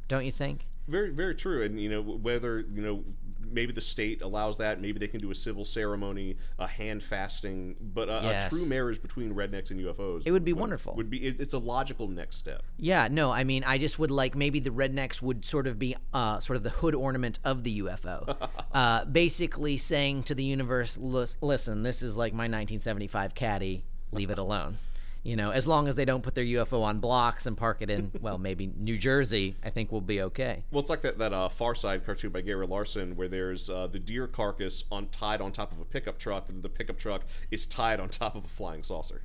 Don't 0.07 0.23
you 0.23 0.31
think? 0.31 0.65
Very, 0.87 1.09
very 1.09 1.35
true. 1.35 1.61
And 1.61 1.77
you 1.77 1.89
know, 1.89 2.01
whether 2.01 2.61
you 2.61 2.81
know 2.81 3.03
maybe 3.51 3.73
the 3.73 3.81
state 3.81 4.21
allows 4.21 4.57
that. 4.57 4.81
Maybe 4.81 4.99
they 4.99 5.07
can 5.07 5.19
do 5.19 5.31
a 5.31 5.35
civil 5.35 5.65
ceremony, 5.65 6.37
a 6.59 6.67
hand 6.67 7.03
fasting, 7.03 7.75
but 7.79 8.09
a, 8.09 8.19
yes. 8.23 8.47
a 8.47 8.49
true 8.49 8.65
marriage 8.65 9.01
between 9.01 9.33
rednecks 9.33 9.71
and 9.71 9.79
UFOs. 9.79 10.23
It 10.25 10.31
would 10.31 10.45
be 10.45 10.53
would, 10.53 10.61
wonderful. 10.61 10.95
Would 10.95 11.09
be 11.09 11.27
it, 11.27 11.39
it's 11.39 11.53
a 11.53 11.59
logical 11.59 12.07
next 12.07 12.37
step. 12.37 12.63
Yeah, 12.77 13.07
no, 13.09 13.31
I 13.31 13.43
mean, 13.43 13.63
I 13.63 13.77
just 13.77 13.99
would 13.99 14.11
like 14.11 14.35
maybe 14.35 14.59
the 14.59 14.69
rednecks 14.69 15.21
would 15.21 15.45
sort 15.45 15.67
of 15.67 15.79
be 15.79 15.95
uh, 16.13 16.39
sort 16.39 16.57
of 16.57 16.63
the 16.63 16.69
hood 16.69 16.95
ornament 16.95 17.39
of 17.43 17.63
the 17.63 17.81
UFO, 17.81 18.49
uh, 18.73 19.05
basically 19.05 19.77
saying 19.77 20.23
to 20.23 20.35
the 20.35 20.43
universe, 20.43 20.97
"Listen, 20.97 21.83
this 21.83 22.01
is 22.01 22.17
like 22.17 22.33
my 22.33 22.43
1975 22.43 23.35
caddy. 23.35 23.83
Leave 24.11 24.29
it 24.29 24.37
alone." 24.37 24.77
You 25.25 25.35
know, 25.35 25.49
as 25.49 25.67
long 25.67 25.87
as 25.87 25.95
they 25.95 26.05
don't 26.05 26.21
put 26.21 26.35
their 26.35 26.45
UFO 26.45 26.83
on 26.83 26.99
blocks 26.99 27.47
and 27.47 27.57
park 27.57 27.81
it 27.81 27.89
in, 27.89 28.11
well, 28.21 28.37
maybe 28.37 28.71
New 28.77 28.95
Jersey, 28.95 29.55
I 29.63 29.71
think 29.71 29.91
we'll 29.91 29.99
be 29.99 30.21
okay. 30.21 30.63
Well, 30.69 30.81
it's 30.81 30.89
like 30.89 31.01
that 31.01 31.17
that 31.17 31.33
uh, 31.33 31.49
Far 31.49 31.73
Side 31.73 32.05
cartoon 32.05 32.29
by 32.29 32.41
Gary 32.41 32.67
Larson, 32.67 33.15
where 33.15 33.27
there's 33.27 33.67
uh, 33.67 33.87
the 33.87 33.97
deer 33.97 34.27
carcass 34.27 34.83
on 34.91 35.07
tied 35.07 35.41
on 35.41 35.51
top 35.51 35.71
of 35.71 35.79
a 35.79 35.85
pickup 35.85 36.19
truck, 36.19 36.47
and 36.47 36.61
the 36.61 36.69
pickup 36.69 36.99
truck 36.99 37.23
is 37.49 37.65
tied 37.65 37.99
on 37.99 38.07
top 38.07 38.35
of 38.35 38.45
a 38.45 38.47
flying 38.47 38.83
saucer. 38.83 39.23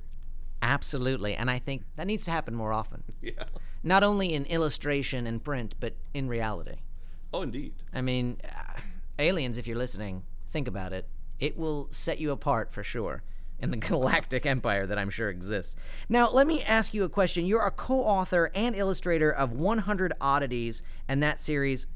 Absolutely, 0.63 1.35
and 1.35 1.51
I 1.51 1.59
think 1.59 1.83
that 1.95 2.07
needs 2.07 2.25
to 2.25 2.31
happen 2.31 2.55
more 2.55 2.73
often. 2.73 3.03
Yeah. 3.21 3.43
Not 3.83 4.03
only 4.03 4.33
in 4.33 4.45
illustration 4.45 5.27
and 5.27 5.43
print, 5.43 5.75
but 5.79 5.95
in 6.13 6.27
reality. 6.27 6.77
Oh, 7.33 7.43
indeed. 7.43 7.73
I 7.93 8.01
mean, 8.01 8.39
uh, 8.43 8.79
aliens, 9.17 9.59
if 9.59 9.67
you're 9.67 9.77
listening, 9.77 10.23
think 10.49 10.67
about 10.67 10.93
it. 10.93 11.07
It 11.39 11.57
will 11.57 11.87
set 11.91 12.19
you 12.19 12.31
apart 12.31 12.71
for 12.71 12.83
sure 12.83 13.23
in 13.61 13.71
the 13.71 13.77
galactic 13.89 14.45
empire 14.45 14.85
that 14.85 14.97
I'm 14.97 15.09
sure 15.09 15.29
exists. 15.29 15.75
Now, 16.09 16.29
let 16.29 16.47
me 16.47 16.63
ask 16.63 16.93
you 16.93 17.03
a 17.03 17.09
question. 17.09 17.45
You're 17.45 17.65
a 17.65 17.71
co 17.71 18.01
author 18.01 18.51
and 18.53 18.75
illustrator 18.75 19.31
of 19.31 19.51
100 19.51 20.13
Oddities, 20.19 20.83
and 21.07 21.21
that 21.23 21.39
series. 21.39 21.87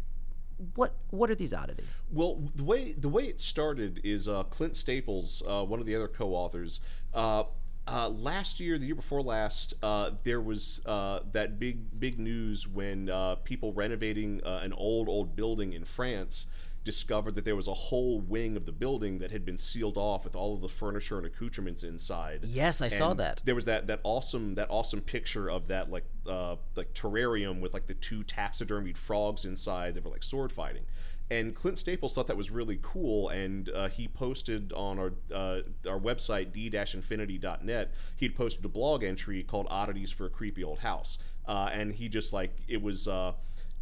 What 0.75 0.95
what 1.10 1.30
are 1.30 1.36
these 1.36 1.54
oddities? 1.54 2.01
Well, 2.10 2.49
the 2.56 2.63
way 2.63 2.93
the 2.93 3.10
way 3.10 3.23
it 3.23 3.41
started 3.41 3.99
is 4.06 4.28
uh, 4.28 4.43
Clint 4.43 4.78
Staples, 4.78 5.43
uh, 5.45 5.65
one 5.65 5.82
of 5.82 5.86
the 5.86 5.95
other 5.95 6.08
co-authors. 6.08 6.80
Uh, 7.13 7.43
uh, 7.88 8.10
last 8.10 8.60
year, 8.60 8.80
the 8.80 8.86
year 8.88 8.95
before 8.95 9.21
last, 9.21 9.75
uh, 9.84 10.12
there 10.23 10.41
was 10.41 10.82
uh, 10.86 11.19
that 11.34 11.60
big 11.60 11.99
big 11.99 12.19
news 12.19 12.67
when 12.67 13.10
uh, 13.10 13.36
people 13.43 13.73
renovating 13.73 14.41
uh, 14.43 14.62
an 14.63 14.73
old 14.73 15.08
old 15.08 15.36
building 15.36 15.73
in 15.73 15.86
France 15.86 16.47
discovered 16.86 17.36
that 17.36 17.43
there 17.43 17.56
was 17.56 17.67
a 17.67 17.74
whole 17.74 18.21
wing 18.21 18.56
of 18.56 18.65
the 18.65 18.71
building 18.71 19.17
that 19.19 19.32
had 19.32 19.43
been 19.43 19.58
sealed 19.58 19.98
off 19.98 20.24
with 20.24 20.36
all 20.36 20.54
of 20.54 20.62
the 20.62 20.69
furniture 20.69 21.17
and 21.17 21.26
accoutrements 21.26 21.84
inside. 21.84 22.45
Yes, 22.45 22.82
I 22.82 22.86
and 22.86 22.93
saw 22.93 23.13
that. 23.15 23.41
There 23.43 23.56
was 23.56 23.65
that 23.65 23.88
that 23.88 24.00
awesome 24.04 24.56
that 24.56 24.67
awesome 24.69 25.02
picture 25.02 25.50
of 25.50 25.67
that 25.67 25.91
like 25.91 26.06
uh, 26.30 26.56
like 26.76 26.93
terrarium 26.93 27.60
with 27.60 27.74
like 27.74 27.88
the 27.88 27.95
two 27.95 28.24
taxidermied 28.24 28.95
frogs 28.95 29.43
inside 29.43 29.95
that 29.95 30.06
were 30.06 30.12
like 30.12 30.24
sword 30.24 30.54
fighting. 30.54 30.86
And 31.30 31.56
Clint 31.56 31.80
Staples 31.80 32.13
thought 32.13 32.28
that 32.28 32.38
was 32.38 32.52
really 32.52 32.78
cool, 32.84 33.30
and 33.30 33.67
uh, 33.69 33.88
he 33.88 34.08
posted 34.08 34.71
on 34.74 35.00
our 35.00 35.13
uh, 35.34 35.62
our 35.89 36.00
website 36.00 36.54
d-infinity.net. 36.54 37.93
He'd 38.15 38.36
posted 38.36 38.63
a 38.63 38.69
blog 38.69 39.04
entry 39.04 39.41
called 39.41 39.65
"Oddities 39.71 40.12
for 40.12 40.28
a 40.28 40.30
Creepy 40.30 40.63
Old 40.63 40.80
House," 40.80 41.17
uh, 41.48 41.69
and 41.74 41.95
he 41.95 42.10
just 42.10 42.32
like 42.32 42.56
it 42.67 42.80
was 42.80 43.08
uh, 43.08 43.32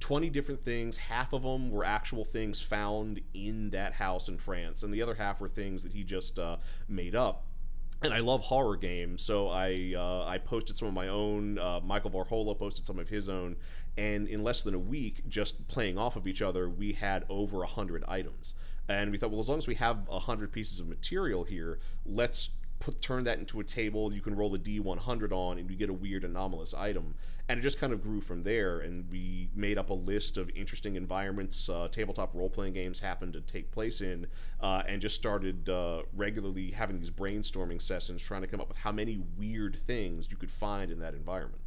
20 0.04 0.30
different 0.32 0.60
things. 0.60 0.98
Half 0.98 1.32
of 1.32 1.44
them 1.44 1.72
were 1.72 1.86
actual 1.86 2.26
things 2.26 2.62
found 2.62 3.22
in 3.34 3.70
that 3.70 3.94
house 3.94 4.28
in 4.28 4.38
France, 4.38 4.84
and 4.84 4.94
the 4.94 5.02
other 5.02 5.16
half 5.16 5.40
were 5.40 5.48
things 5.48 5.82
that 5.84 5.94
he 5.94 6.04
just 6.04 6.38
uh, 6.38 6.58
made 6.90 7.16
up. 7.16 7.46
And 8.02 8.14
I 8.14 8.20
love 8.20 8.42
horror 8.42 8.76
games, 8.76 9.22
so 9.22 9.48
I 9.48 9.94
uh, 9.96 10.26
I 10.26 10.40
posted 10.40 10.76
some 10.76 10.90
of 10.90 10.94
my 10.94 11.08
own. 11.08 11.58
Uh, 11.58 11.80
Michael 11.82 12.12
Varhola 12.12 12.60
posted 12.60 12.86
some 12.86 13.00
of 13.00 13.08
his 13.08 13.30
own, 13.30 13.56
and 13.98 14.28
in 14.28 14.44
less 14.44 14.62
than 14.62 14.74
a 14.74 14.80
week, 14.80 15.30
just 15.30 15.70
playing 15.70 15.98
off 15.98 16.18
of 16.18 16.28
each 16.28 16.42
other, 16.42 16.68
we 16.68 16.92
had 16.92 17.24
over 17.30 17.64
hundred 17.64 18.04
items. 18.06 18.56
And 18.90 19.10
we 19.10 19.18
thought, 19.18 19.32
well, 19.32 19.40
as 19.40 19.48
long 19.48 19.58
as 19.58 19.68
we 19.68 19.76
have 19.76 20.06
hundred 20.10 20.52
pieces 20.52 20.82
of 20.82 20.88
material 20.90 21.46
here, 21.46 21.80
let's 22.06 22.50
put 22.84 23.02
turn 23.02 23.24
that 23.24 23.40
into 23.40 23.62
a 23.62 23.64
table 23.64 24.14
you 24.14 24.20
can 24.20 24.36
roll 24.36 24.54
a 24.54 24.60
d100 24.60 25.32
on 25.32 25.58
and 25.58 25.70
you 25.72 25.76
get 25.78 25.90
a 25.90 25.94
weird 25.94 26.26
anomalous 26.26 26.74
item 26.74 27.16
and 27.48 27.58
it 27.58 27.62
just 27.62 27.80
kind 27.80 27.94
of 27.94 28.04
grew 28.04 28.20
from 28.20 28.44
there 28.44 28.80
and 28.80 29.10
we 29.10 29.50
made 29.56 29.78
up 29.78 29.90
a 29.90 29.94
list 29.94 30.36
of 30.36 30.50
interesting 30.54 30.98
environments 30.98 31.70
uh, 31.70 31.88
tabletop 31.90 32.36
role-playing 32.36 32.74
games 32.74 33.00
happened 33.00 33.32
to 33.32 33.40
take 33.40 33.72
place 33.72 34.02
in 34.02 34.28
uh, 34.60 34.84
and 34.86 35.02
just 35.02 35.16
started 35.16 35.70
uh, 35.70 36.02
regularly 36.14 36.72
having 36.72 37.00
these 37.00 37.10
brainstorming 37.10 37.82
sessions 37.82 38.22
trying 38.22 38.42
to 38.42 38.48
come 38.48 38.60
up 38.60 38.68
with 38.68 38.78
how 38.78 38.92
many 38.92 39.22
weird 39.38 39.78
things 39.78 40.28
you 40.30 40.36
could 40.36 40.52
find 40.52 40.92
in 40.92 41.00
that 41.00 41.14
environment 41.14 41.62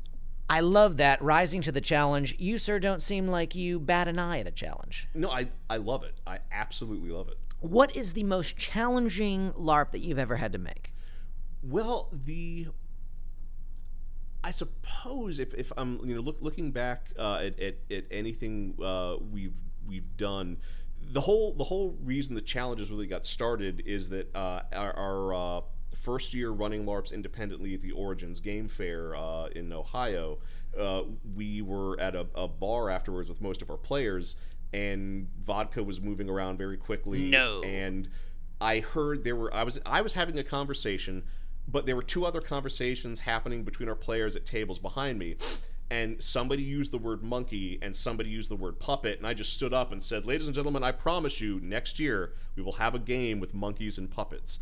I 0.50 0.60
love 0.60 0.98
that 0.98 1.20
rising 1.20 1.60
to 1.62 1.72
the 1.72 1.80
challenge. 1.80 2.36
You, 2.38 2.58
sir, 2.58 2.78
don't 2.78 3.02
seem 3.02 3.26
like 3.26 3.56
you 3.56 3.80
bat 3.80 4.06
an 4.06 4.20
eye 4.20 4.38
at 4.38 4.46
a 4.46 4.52
challenge. 4.52 5.08
No, 5.12 5.28
I, 5.28 5.48
I 5.68 5.78
love 5.78 6.04
it. 6.04 6.20
I 6.24 6.38
absolutely 6.52 7.10
love 7.10 7.26
it. 7.26 7.36
What 7.58 7.96
is 7.96 8.12
the 8.12 8.22
most 8.22 8.56
challenging 8.56 9.50
LARP 9.54 9.90
that 9.90 10.02
you've 10.02 10.20
ever 10.20 10.36
had 10.36 10.52
to 10.52 10.58
make? 10.58 10.92
Well, 11.62 12.08
the 12.12 12.68
I 14.44 14.50
suppose 14.52 15.38
if, 15.38 15.54
if 15.54 15.72
I'm 15.76 16.00
you 16.04 16.14
know 16.14 16.20
look, 16.20 16.36
looking 16.40 16.70
back 16.70 17.10
uh, 17.18 17.40
at, 17.42 17.58
at, 17.58 17.74
at 17.90 18.04
anything 18.10 18.74
uh, 18.82 19.16
we've 19.32 19.56
we've 19.86 20.16
done, 20.16 20.58
the 21.02 21.20
whole 21.20 21.52
the 21.52 21.64
whole 21.64 21.96
reason 22.04 22.34
the 22.34 22.40
challenges 22.40 22.90
really 22.90 23.06
got 23.06 23.26
started 23.26 23.82
is 23.86 24.08
that 24.10 24.34
uh, 24.36 24.62
our, 24.72 24.96
our 24.96 25.34
uh, 25.34 25.60
first 26.00 26.34
year 26.34 26.50
running 26.50 26.84
LARPs 26.84 27.12
independently 27.12 27.74
at 27.74 27.82
the 27.82 27.92
Origins 27.92 28.40
Game 28.40 28.68
Fair 28.68 29.16
uh, 29.16 29.46
in 29.46 29.72
Ohio, 29.72 30.38
uh, 30.78 31.02
we 31.34 31.62
were 31.62 31.98
at 31.98 32.14
a, 32.14 32.26
a 32.34 32.46
bar 32.46 32.90
afterwards 32.90 33.28
with 33.28 33.40
most 33.40 33.62
of 33.62 33.70
our 33.70 33.76
players, 33.76 34.36
and 34.72 35.28
vodka 35.40 35.82
was 35.82 36.00
moving 36.00 36.28
around 36.28 36.58
very 36.58 36.76
quickly. 36.76 37.22
No. 37.22 37.62
and 37.62 38.08
I 38.60 38.80
heard 38.80 39.24
there 39.24 39.36
were 39.36 39.52
I 39.52 39.64
was 39.64 39.78
I 39.84 40.00
was 40.02 40.14
having 40.14 40.38
a 40.38 40.44
conversation, 40.44 41.24
but 41.68 41.86
there 41.86 41.96
were 41.96 42.02
two 42.02 42.24
other 42.24 42.40
conversations 42.40 43.20
happening 43.20 43.64
between 43.64 43.88
our 43.88 43.94
players 43.94 44.36
at 44.36 44.46
tables 44.46 44.78
behind 44.78 45.18
me. 45.18 45.36
And 45.88 46.20
somebody 46.22 46.62
used 46.62 46.92
the 46.92 46.98
word 46.98 47.22
monkey 47.22 47.78
and 47.80 47.94
somebody 47.94 48.28
used 48.28 48.50
the 48.50 48.56
word 48.56 48.80
puppet, 48.80 49.18
and 49.18 49.26
I 49.26 49.34
just 49.34 49.52
stood 49.52 49.72
up 49.72 49.92
and 49.92 50.02
said, 50.02 50.26
Ladies 50.26 50.48
and 50.48 50.54
gentlemen, 50.54 50.82
I 50.82 50.90
promise 50.90 51.40
you, 51.40 51.60
next 51.62 52.00
year 52.00 52.32
we 52.56 52.62
will 52.62 52.72
have 52.72 52.94
a 52.94 52.98
game 52.98 53.38
with 53.38 53.54
monkeys 53.54 53.96
and 53.96 54.10
puppets. 54.10 54.58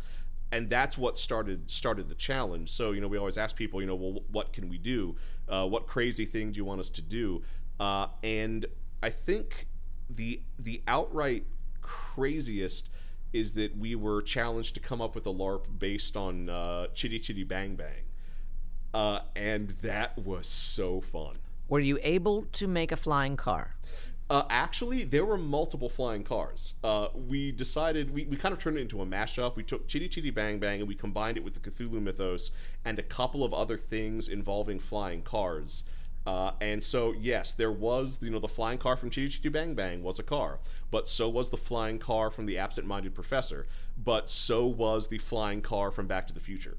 And 0.51 0.69
that's 0.69 0.97
what 0.97 1.17
started 1.17 1.71
started 1.71 2.07
the 2.07 2.15
challenge. 2.15 2.69
So, 2.71 2.91
you 2.91 3.01
know, 3.01 3.07
we 3.07 3.17
always 3.17 3.37
ask 3.37 3.55
people, 3.55 3.81
you 3.81 3.87
know, 3.87 3.95
well, 3.95 4.21
what 4.31 4.53
can 4.53 4.69
we 4.69 4.77
do? 4.77 5.15
Uh, 5.49 5.65
what 5.65 5.87
crazy 5.87 6.25
thing 6.25 6.51
do 6.51 6.57
you 6.57 6.65
want 6.65 6.79
us 6.79 6.91
to 6.91 7.01
do? 7.01 7.41
Uh, 7.79 8.07
and 8.23 8.67
I 9.01 9.09
think 9.09 9.67
the 10.09 10.41
the 10.59 10.83
outright 10.87 11.45
craziest 11.81 12.89
is 13.35 13.53
that 13.53 13.77
we 13.77 13.95
were 13.95 14.21
challenged 14.21 14.73
to 14.75 14.79
come 14.79 15.01
up 15.01 15.13
with 15.13 15.27
a 15.27 15.33
LARP 15.33 15.65
based 15.77 16.15
on 16.15 16.49
uh, 16.49 16.87
Chitty 16.93 17.19
Chitty 17.19 17.43
Bang 17.43 17.75
Bang, 17.75 18.05
uh, 18.93 19.19
and 19.35 19.75
that 19.81 20.17
was 20.17 20.47
so 20.47 21.01
fun. 21.01 21.35
Were 21.67 21.81
you 21.81 21.99
able 22.01 22.43
to 22.53 22.67
make 22.67 22.91
a 22.91 22.95
flying 22.95 23.35
car? 23.35 23.75
Uh, 24.27 24.43
actually, 24.49 25.03
there 25.03 25.25
were 25.25 25.37
multiple 25.37 25.89
flying 25.89 26.23
cars. 26.23 26.73
Uh, 26.83 27.09
we 27.13 27.51
decided 27.51 28.11
we, 28.11 28.25
we 28.25 28.37
kind 28.37 28.53
of 28.53 28.59
turned 28.59 28.77
it 28.77 28.81
into 28.81 29.01
a 29.01 29.05
mashup. 29.05 29.55
We 29.55 29.63
took 29.63 29.87
Chitty 29.87 30.09
Chitty 30.09 30.31
Bang 30.31 30.57
Bang 30.57 30.79
and 30.79 30.87
we 30.87 30.95
combined 30.95 31.37
it 31.37 31.43
with 31.43 31.53
the 31.53 31.59
Cthulhu 31.59 32.01
mythos 32.01 32.49
and 32.83 32.97
a 32.97 33.03
couple 33.03 33.43
of 33.43 33.53
other 33.53 33.77
things 33.77 34.27
involving 34.27 34.79
flying 34.79 35.21
cars. 35.21 35.83
Uh, 36.25 36.51
and 36.59 36.81
so, 36.81 37.13
yes, 37.13 37.53
there 37.53 37.71
was 37.71 38.19
you 38.21 38.31
know 38.31 38.39
the 38.39 38.47
flying 38.47 38.79
car 38.79 38.97
from 38.97 39.09
Chitty 39.09 39.29
Chitty 39.29 39.49
Bang 39.49 39.75
Bang 39.75 40.01
was 40.01 40.17
a 40.17 40.23
car, 40.23 40.59
but 40.89 41.07
so 41.07 41.29
was 41.29 41.51
the 41.51 41.57
flying 41.57 41.99
car 41.99 42.31
from 42.31 42.47
the 42.47 42.57
Absent 42.57 42.87
Minded 42.87 43.13
Professor, 43.13 43.67
but 43.95 44.29
so 44.29 44.65
was 44.65 45.09
the 45.09 45.19
flying 45.19 45.61
car 45.61 45.91
from 45.91 46.07
Back 46.07 46.25
to 46.27 46.33
the 46.33 46.39
Future. 46.39 46.77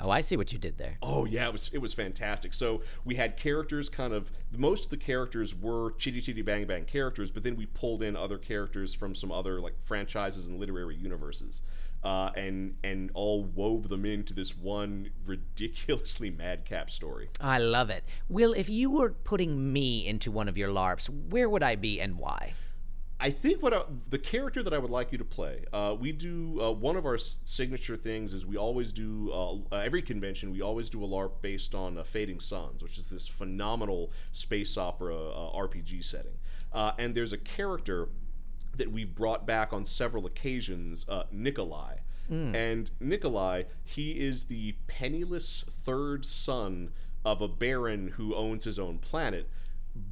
Oh, 0.00 0.10
I 0.10 0.22
see 0.22 0.36
what 0.36 0.52
you 0.52 0.58
did 0.58 0.78
there. 0.78 0.98
Oh 1.02 1.24
yeah, 1.24 1.46
it 1.46 1.52
was 1.52 1.70
it 1.72 1.78
was 1.78 1.92
fantastic. 1.92 2.52
So 2.54 2.82
we 3.04 3.14
had 3.14 3.36
characters 3.36 3.88
kind 3.88 4.12
of 4.12 4.30
most 4.56 4.84
of 4.84 4.90
the 4.90 4.96
characters 4.96 5.54
were 5.54 5.92
Chitty 5.92 6.20
Chitty 6.20 6.42
Bang 6.42 6.66
Bang 6.66 6.84
characters, 6.84 7.30
but 7.30 7.44
then 7.44 7.56
we 7.56 7.66
pulled 7.66 8.02
in 8.02 8.16
other 8.16 8.38
characters 8.38 8.94
from 8.94 9.14
some 9.14 9.30
other 9.30 9.60
like 9.60 9.74
franchises 9.84 10.48
and 10.48 10.58
literary 10.58 10.96
universes. 10.96 11.62
Uh, 12.04 12.30
and 12.36 12.76
and 12.84 13.10
all 13.14 13.44
wove 13.44 13.88
them 13.88 14.04
into 14.04 14.34
this 14.34 14.54
one 14.56 15.10
ridiculously 15.24 16.30
madcap 16.38 16.90
story. 16.90 17.30
I 17.40 17.58
love 17.58 17.88
it. 17.88 18.04
Will, 18.28 18.52
if 18.52 18.68
you 18.68 18.90
were 18.90 19.10
putting 19.10 19.72
me 19.72 20.06
into 20.06 20.30
one 20.30 20.48
of 20.48 20.58
your 20.58 20.68
LARPs, 20.68 21.08
where 21.08 21.48
would 21.48 21.62
I 21.62 21.76
be 21.76 22.00
and 22.00 22.18
why? 22.18 22.52
I 23.20 23.30
think 23.30 23.62
what 23.62 23.72
I, 23.72 23.82
the 24.10 24.18
character 24.18 24.62
that 24.62 24.74
I 24.74 24.78
would 24.78 24.90
like 24.90 25.12
you 25.12 25.18
to 25.18 25.24
play, 25.24 25.64
uh, 25.72 25.94
we 25.98 26.12
do 26.12 26.60
uh, 26.60 26.70
one 26.72 26.96
of 26.96 27.06
our 27.06 27.16
signature 27.16 27.96
things 27.96 28.34
is 28.34 28.44
we 28.44 28.56
always 28.56 28.92
do 28.92 29.30
uh, 29.32 29.54
uh, 29.72 29.76
every 29.78 30.02
convention 30.02 30.50
we 30.50 30.60
always 30.60 30.90
do 30.90 31.02
a 31.04 31.06
LARP 31.06 31.40
based 31.40 31.74
on 31.74 31.96
uh, 31.96 32.02
Fading 32.02 32.40
Suns, 32.40 32.82
which 32.82 32.98
is 32.98 33.08
this 33.08 33.26
phenomenal 33.26 34.10
space 34.32 34.76
opera 34.76 35.16
uh, 35.16 35.56
RPG 35.56 36.04
setting. 36.04 36.34
Uh, 36.72 36.92
and 36.98 37.14
there's 37.14 37.32
a 37.32 37.38
character 37.38 38.08
that 38.78 38.90
we've 38.90 39.14
brought 39.14 39.46
back 39.46 39.72
on 39.72 39.84
several 39.84 40.26
occasions, 40.26 41.06
uh, 41.08 41.24
Nikolai. 41.30 41.96
And 42.54 42.90
Nikolai, 43.00 43.64
he 43.82 44.12
is 44.12 44.44
the 44.44 44.76
penniless 44.86 45.64
third 45.84 46.24
son 46.24 46.90
of 47.24 47.42
a 47.42 47.48
baron 47.48 48.12
who 48.16 48.34
owns 48.34 48.64
his 48.64 48.78
own 48.78 48.98
planet 48.98 49.48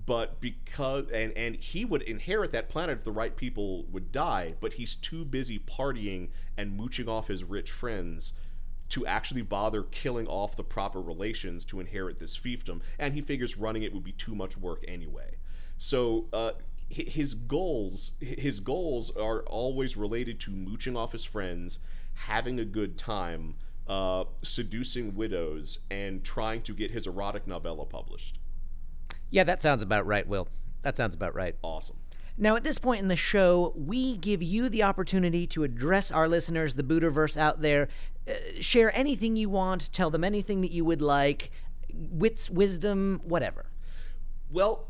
but 0.07 0.41
because 0.41 1.07
and 1.13 1.33
and 1.37 1.57
he 1.57 1.85
would 1.85 2.03
inherit 2.03 2.53
that 2.53 2.69
planet 2.69 2.99
if 2.99 3.05
the 3.05 3.11
right 3.11 3.35
people 3.37 3.85
would 3.91 4.13
die 4.13 4.55
but 4.61 4.75
he's 4.75 4.95
too 4.95 5.25
busy 5.25 5.59
partying 5.59 6.29
and 6.57 6.77
mooching 6.77 7.09
off 7.09 7.27
his 7.27 7.43
rich 7.43 7.73
friends 7.73 8.33
to 8.93 9.07
actually 9.07 9.41
bother 9.41 9.85
killing 9.85 10.27
off 10.27 10.55
the 10.55 10.63
proper 10.63 11.01
relations 11.01 11.65
to 11.65 11.81
inherit 11.81 12.19
this 12.19 12.37
fiefdom. 12.37 12.83
And 12.99 13.15
he 13.15 13.23
figures 13.23 13.57
running 13.57 13.85
it 13.85 13.95
would 13.95 14.05
be 14.05 14.13
too 14.13 14.35
much 14.35 14.59
work 14.59 14.85
anyway. 14.87 15.37
So 15.79 16.27
uh, 16.31 16.53
his 16.89 17.35
goals 17.35 18.13
his 18.21 18.61
goals 18.61 19.11
are 19.17 19.41
always 19.45 19.97
related 19.97 20.39
to 20.41 20.51
mooching 20.51 20.97
off 20.97 21.13
his 21.13 21.25
friends 21.25 21.79
having 22.15 22.61
a 22.61 22.65
good 22.65 22.99
time 22.99 23.55
uh, 23.89 24.25
seducing 24.43 25.15
widows 25.15 25.79
and 25.91 26.23
trying 26.23 26.63
to 26.63 26.73
get 26.75 26.91
his 26.91 27.07
erotic 27.07 27.47
novella 27.47 27.85
published 27.85 28.39
Yeah, 29.31 29.45
that 29.45 29.63
sounds 29.63 29.83
about 29.83 30.07
right, 30.07 30.27
Will. 30.27 30.49
That 30.83 30.97
sounds 30.97 31.15
about 31.15 31.35
right. 31.35 31.57
awesome 31.63 31.97
Now, 32.37 32.57
at 32.57 32.65
this 32.65 32.79
point 32.79 33.01
in 33.01 33.09
the 33.09 33.17
show, 33.17 33.73
we 33.77 34.17
give 34.17 34.43
you 34.43 34.69
the 34.69 34.83
opportunity 34.83 35.47
to 35.49 35.65
address 35.65 36.11
our 36.11 36.29
listeners, 36.29 36.75
the 36.75 36.83
Buterverse 36.83 37.37
out 37.37 37.61
there. 37.63 37.89
Uh, 38.29 38.35
share 38.61 38.95
anything 38.97 39.37
you 39.37 39.49
want, 39.49 39.93
tell 39.93 40.11
them 40.11 40.25
anything 40.25 40.61
that 40.61 40.71
you 40.73 40.85
would 40.85 41.03
like, 41.03 41.51
wits, 41.93 42.49
wisdom, 42.51 43.21
whatever. 43.25 43.67
Well, 44.51 44.87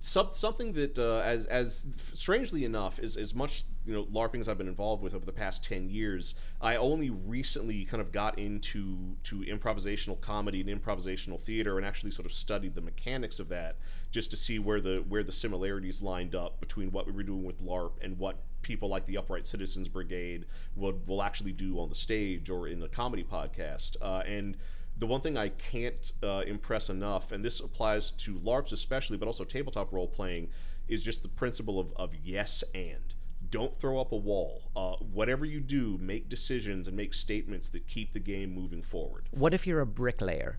some, 0.00 0.28
something 0.32 0.72
that, 0.72 0.98
uh, 0.98 1.20
as 1.20 1.46
as 1.46 1.86
strangely 2.12 2.64
enough, 2.64 2.98
is 2.98 3.16
as 3.16 3.34
much 3.34 3.64
you 3.84 3.92
know 3.92 4.04
LARPing 4.06 4.40
as 4.40 4.48
I've 4.48 4.58
been 4.58 4.68
involved 4.68 5.02
with 5.02 5.14
over 5.14 5.26
the 5.26 5.32
past 5.32 5.62
ten 5.62 5.90
years. 5.90 6.34
I 6.60 6.76
only 6.76 7.10
recently 7.10 7.84
kind 7.84 8.00
of 8.00 8.10
got 8.12 8.38
into 8.38 9.16
to 9.24 9.40
improvisational 9.40 10.20
comedy 10.20 10.60
and 10.60 10.82
improvisational 10.82 11.40
theater, 11.40 11.76
and 11.76 11.86
actually 11.86 12.12
sort 12.12 12.26
of 12.26 12.32
studied 12.32 12.74
the 12.74 12.80
mechanics 12.80 13.40
of 13.40 13.48
that, 13.50 13.76
just 14.10 14.30
to 14.30 14.36
see 14.36 14.58
where 14.58 14.80
the 14.80 15.04
where 15.08 15.22
the 15.22 15.32
similarities 15.32 16.00
lined 16.00 16.34
up 16.34 16.60
between 16.60 16.90
what 16.90 17.06
we 17.06 17.12
were 17.12 17.22
doing 17.22 17.44
with 17.44 17.62
LARP 17.62 17.92
and 18.02 18.18
what 18.18 18.36
people 18.62 18.88
like 18.88 19.04
the 19.04 19.18
Upright 19.18 19.46
Citizens 19.46 19.88
Brigade 19.88 20.46
would 20.76 21.06
will 21.06 21.22
actually 21.22 21.52
do 21.52 21.78
on 21.78 21.90
the 21.90 21.94
stage 21.94 22.48
or 22.48 22.68
in 22.68 22.82
a 22.82 22.88
comedy 22.88 23.24
podcast, 23.24 23.96
uh, 24.00 24.22
and 24.26 24.56
the 24.96 25.06
one 25.06 25.20
thing 25.20 25.36
I 25.36 25.48
can't 25.48 26.12
uh, 26.22 26.42
impress 26.46 26.88
enough, 26.88 27.32
and 27.32 27.44
this 27.44 27.60
applies 27.60 28.10
to 28.12 28.34
LARPs 28.34 28.72
especially, 28.72 29.16
but 29.16 29.26
also 29.26 29.44
tabletop 29.44 29.92
role 29.92 30.08
playing, 30.08 30.50
is 30.88 31.02
just 31.02 31.22
the 31.22 31.28
principle 31.28 31.80
of, 31.80 31.92
of 31.96 32.14
yes 32.22 32.62
and. 32.74 33.14
Don't 33.50 33.78
throw 33.78 34.00
up 34.00 34.12
a 34.12 34.16
wall. 34.16 34.70
Uh, 34.74 34.96
whatever 35.04 35.44
you 35.44 35.60
do, 35.60 35.98
make 36.00 36.28
decisions 36.28 36.88
and 36.88 36.96
make 36.96 37.12
statements 37.14 37.68
that 37.70 37.86
keep 37.86 38.12
the 38.12 38.20
game 38.20 38.54
moving 38.54 38.82
forward. 38.82 39.28
What 39.30 39.52
if 39.52 39.66
you're 39.66 39.80
a 39.80 39.86
bricklayer? 39.86 40.58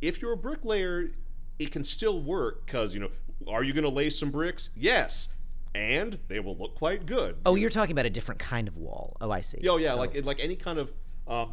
If 0.00 0.22
you're 0.22 0.32
a 0.32 0.36
bricklayer, 0.36 1.10
it 1.58 1.70
can 1.70 1.84
still 1.84 2.20
work 2.20 2.66
because, 2.66 2.94
you 2.94 3.00
know, 3.00 3.10
are 3.48 3.62
you 3.62 3.72
going 3.72 3.84
to 3.84 3.90
lay 3.90 4.10
some 4.10 4.30
bricks? 4.30 4.70
Yes. 4.74 5.28
And 5.74 6.18
they 6.28 6.40
will 6.40 6.56
look 6.56 6.74
quite 6.74 7.06
good. 7.06 7.36
Oh, 7.46 7.54
you're 7.54 7.70
talking 7.70 7.92
about 7.92 8.06
a 8.06 8.10
different 8.10 8.38
kind 8.38 8.68
of 8.68 8.76
wall. 8.76 9.16
Oh, 9.20 9.30
I 9.30 9.40
see. 9.40 9.66
Oh 9.66 9.78
yeah, 9.78 9.94
like 9.94 10.24
like 10.26 10.38
any 10.38 10.54
kind 10.54 10.78
of 10.78 10.92
um, 11.26 11.52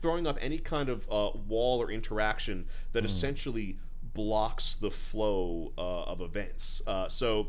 throwing 0.00 0.26
up 0.26 0.38
any 0.40 0.58
kind 0.58 0.88
of 0.88 1.06
uh, 1.10 1.30
wall 1.48 1.82
or 1.82 1.90
interaction 1.90 2.66
that 2.92 3.04
essentially 3.04 3.78
blocks 4.14 4.74
the 4.74 4.90
flow 4.90 5.72
uh, 5.76 6.02
of 6.04 6.20
events. 6.20 6.82
Uh, 6.86 7.08
so, 7.08 7.48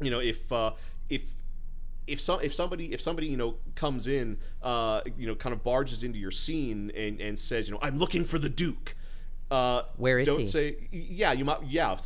you 0.00 0.10
know, 0.10 0.20
if 0.20 0.50
uh, 0.52 0.72
if 1.08 1.22
if 2.06 2.20
some 2.20 2.40
if 2.42 2.54
somebody 2.54 2.92
if 2.92 3.00
somebody 3.00 3.28
you 3.28 3.36
know 3.36 3.56
comes 3.74 4.06
in 4.06 4.38
uh, 4.62 5.00
you 5.16 5.26
know 5.26 5.34
kind 5.34 5.52
of 5.52 5.62
barges 5.62 6.02
into 6.02 6.18
your 6.18 6.30
scene 6.30 6.90
and 6.96 7.20
and 7.20 7.38
says 7.38 7.68
you 7.68 7.74
know 7.74 7.80
I'm 7.82 7.98
looking 7.98 8.24
for 8.24 8.38
the 8.38 8.48
Duke. 8.48 8.96
Uh, 9.52 9.82
Where 9.96 10.18
is 10.18 10.26
don't 10.26 10.40
he? 10.40 10.46
say 10.46 10.88
yeah 10.90 11.32
you 11.32 11.44
might 11.44 11.62
yeah 11.64 11.98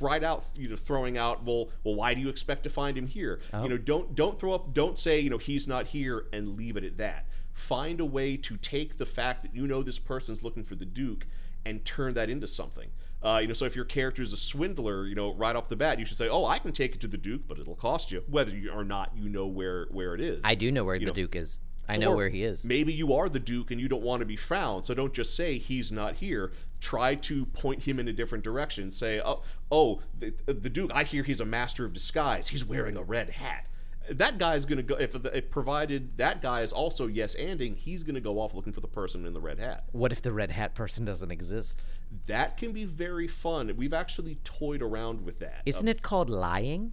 right 0.00 0.22
out 0.22 0.44
you 0.54 0.68
know 0.68 0.76
throwing 0.76 1.18
out 1.18 1.44
well 1.44 1.70
well 1.82 1.96
why 1.96 2.14
do 2.14 2.20
you 2.20 2.28
expect 2.28 2.62
to 2.64 2.70
find 2.70 2.96
him 2.96 3.08
here 3.08 3.40
Oh. 3.52 3.64
you 3.64 3.68
know 3.68 3.78
don't 3.78 4.14
don't 4.14 4.38
throw 4.38 4.52
up 4.52 4.72
don't 4.72 4.96
say 4.96 5.18
you 5.18 5.28
know 5.28 5.38
he's 5.38 5.66
not 5.66 5.88
here 5.88 6.26
and 6.32 6.56
leave 6.56 6.76
it 6.76 6.84
at 6.84 6.96
that 6.98 7.26
find 7.52 8.00
a 8.00 8.04
way 8.04 8.36
to 8.36 8.56
take 8.56 8.98
the 8.98 9.06
fact 9.06 9.42
that 9.42 9.54
you 9.54 9.66
know 9.66 9.82
this 9.82 9.98
person's 9.98 10.42
looking 10.44 10.62
for 10.62 10.76
the 10.76 10.84
duke 10.84 11.26
and 11.66 11.84
turn 11.84 12.14
that 12.14 12.30
into 12.30 12.46
something 12.46 12.90
uh, 13.24 13.38
you 13.40 13.48
know 13.48 13.54
so 13.54 13.64
if 13.64 13.74
your 13.74 13.86
character 13.86 14.22
is 14.22 14.32
a 14.32 14.36
swindler 14.36 15.06
you 15.06 15.14
know 15.16 15.32
right 15.34 15.56
off 15.56 15.68
the 15.68 15.76
bat 15.76 15.98
you 15.98 16.04
should 16.04 16.18
say 16.18 16.28
oh 16.28 16.44
i 16.44 16.58
can 16.58 16.72
take 16.72 16.94
it 16.94 17.00
to 17.00 17.08
the 17.08 17.16
duke 17.16 17.42
but 17.48 17.58
it'll 17.58 17.74
cost 17.74 18.12
you 18.12 18.22
whether 18.28 18.54
you 18.54 18.70
or 18.70 18.84
not 18.84 19.10
you 19.16 19.28
know 19.28 19.46
where 19.46 19.86
where 19.90 20.14
it 20.14 20.20
is 20.20 20.40
I 20.44 20.54
do 20.54 20.70
know 20.70 20.84
where 20.84 20.98
the 20.98 21.06
know, 21.06 21.12
Duke 21.12 21.34
is. 21.34 21.58
I 21.88 21.96
know 21.96 22.12
or 22.12 22.16
where 22.16 22.28
he 22.28 22.44
is. 22.44 22.64
Maybe 22.64 22.92
you 22.92 23.12
are 23.14 23.28
the 23.28 23.38
Duke 23.38 23.70
and 23.70 23.80
you 23.80 23.88
don't 23.88 24.02
want 24.02 24.20
to 24.20 24.26
be 24.26 24.36
found, 24.36 24.86
so 24.86 24.94
don't 24.94 25.12
just 25.12 25.34
say 25.34 25.58
he's 25.58 25.92
not 25.92 26.16
here. 26.16 26.52
Try 26.80 27.14
to 27.16 27.46
point 27.46 27.84
him 27.84 27.98
in 27.98 28.08
a 28.08 28.12
different 28.12 28.44
direction. 28.44 28.90
Say, 28.90 29.20
oh, 29.20 29.42
oh, 29.70 30.00
the, 30.18 30.32
the 30.46 30.70
Duke. 30.70 30.90
I 30.94 31.04
hear 31.04 31.22
he's 31.22 31.40
a 31.40 31.44
master 31.44 31.84
of 31.84 31.92
disguise. 31.92 32.48
He's 32.48 32.64
wearing 32.64 32.96
a 32.96 33.02
red 33.02 33.30
hat. 33.30 33.66
That 34.10 34.36
guy's 34.38 34.66
gonna 34.66 34.82
go. 34.82 34.96
If, 34.96 35.12
the, 35.12 35.34
if 35.34 35.50
provided 35.50 36.18
that 36.18 36.42
guy 36.42 36.60
is 36.60 36.72
also 36.72 37.06
yes 37.06 37.34
anding, 37.36 37.74
he's 37.74 38.02
gonna 38.02 38.20
go 38.20 38.38
off 38.38 38.52
looking 38.52 38.74
for 38.74 38.80
the 38.80 38.88
person 38.88 39.24
in 39.24 39.32
the 39.32 39.40
red 39.40 39.58
hat. 39.58 39.84
What 39.92 40.12
if 40.12 40.20
the 40.20 40.32
red 40.32 40.50
hat 40.50 40.74
person 40.74 41.06
doesn't 41.06 41.30
exist? 41.30 41.86
That 42.26 42.58
can 42.58 42.72
be 42.72 42.84
very 42.84 43.26
fun. 43.28 43.72
We've 43.76 43.94
actually 43.94 44.34
toyed 44.44 44.82
around 44.82 45.24
with 45.24 45.38
that. 45.38 45.62
Isn't 45.64 45.88
it 45.88 46.02
called 46.02 46.28
lying? 46.28 46.92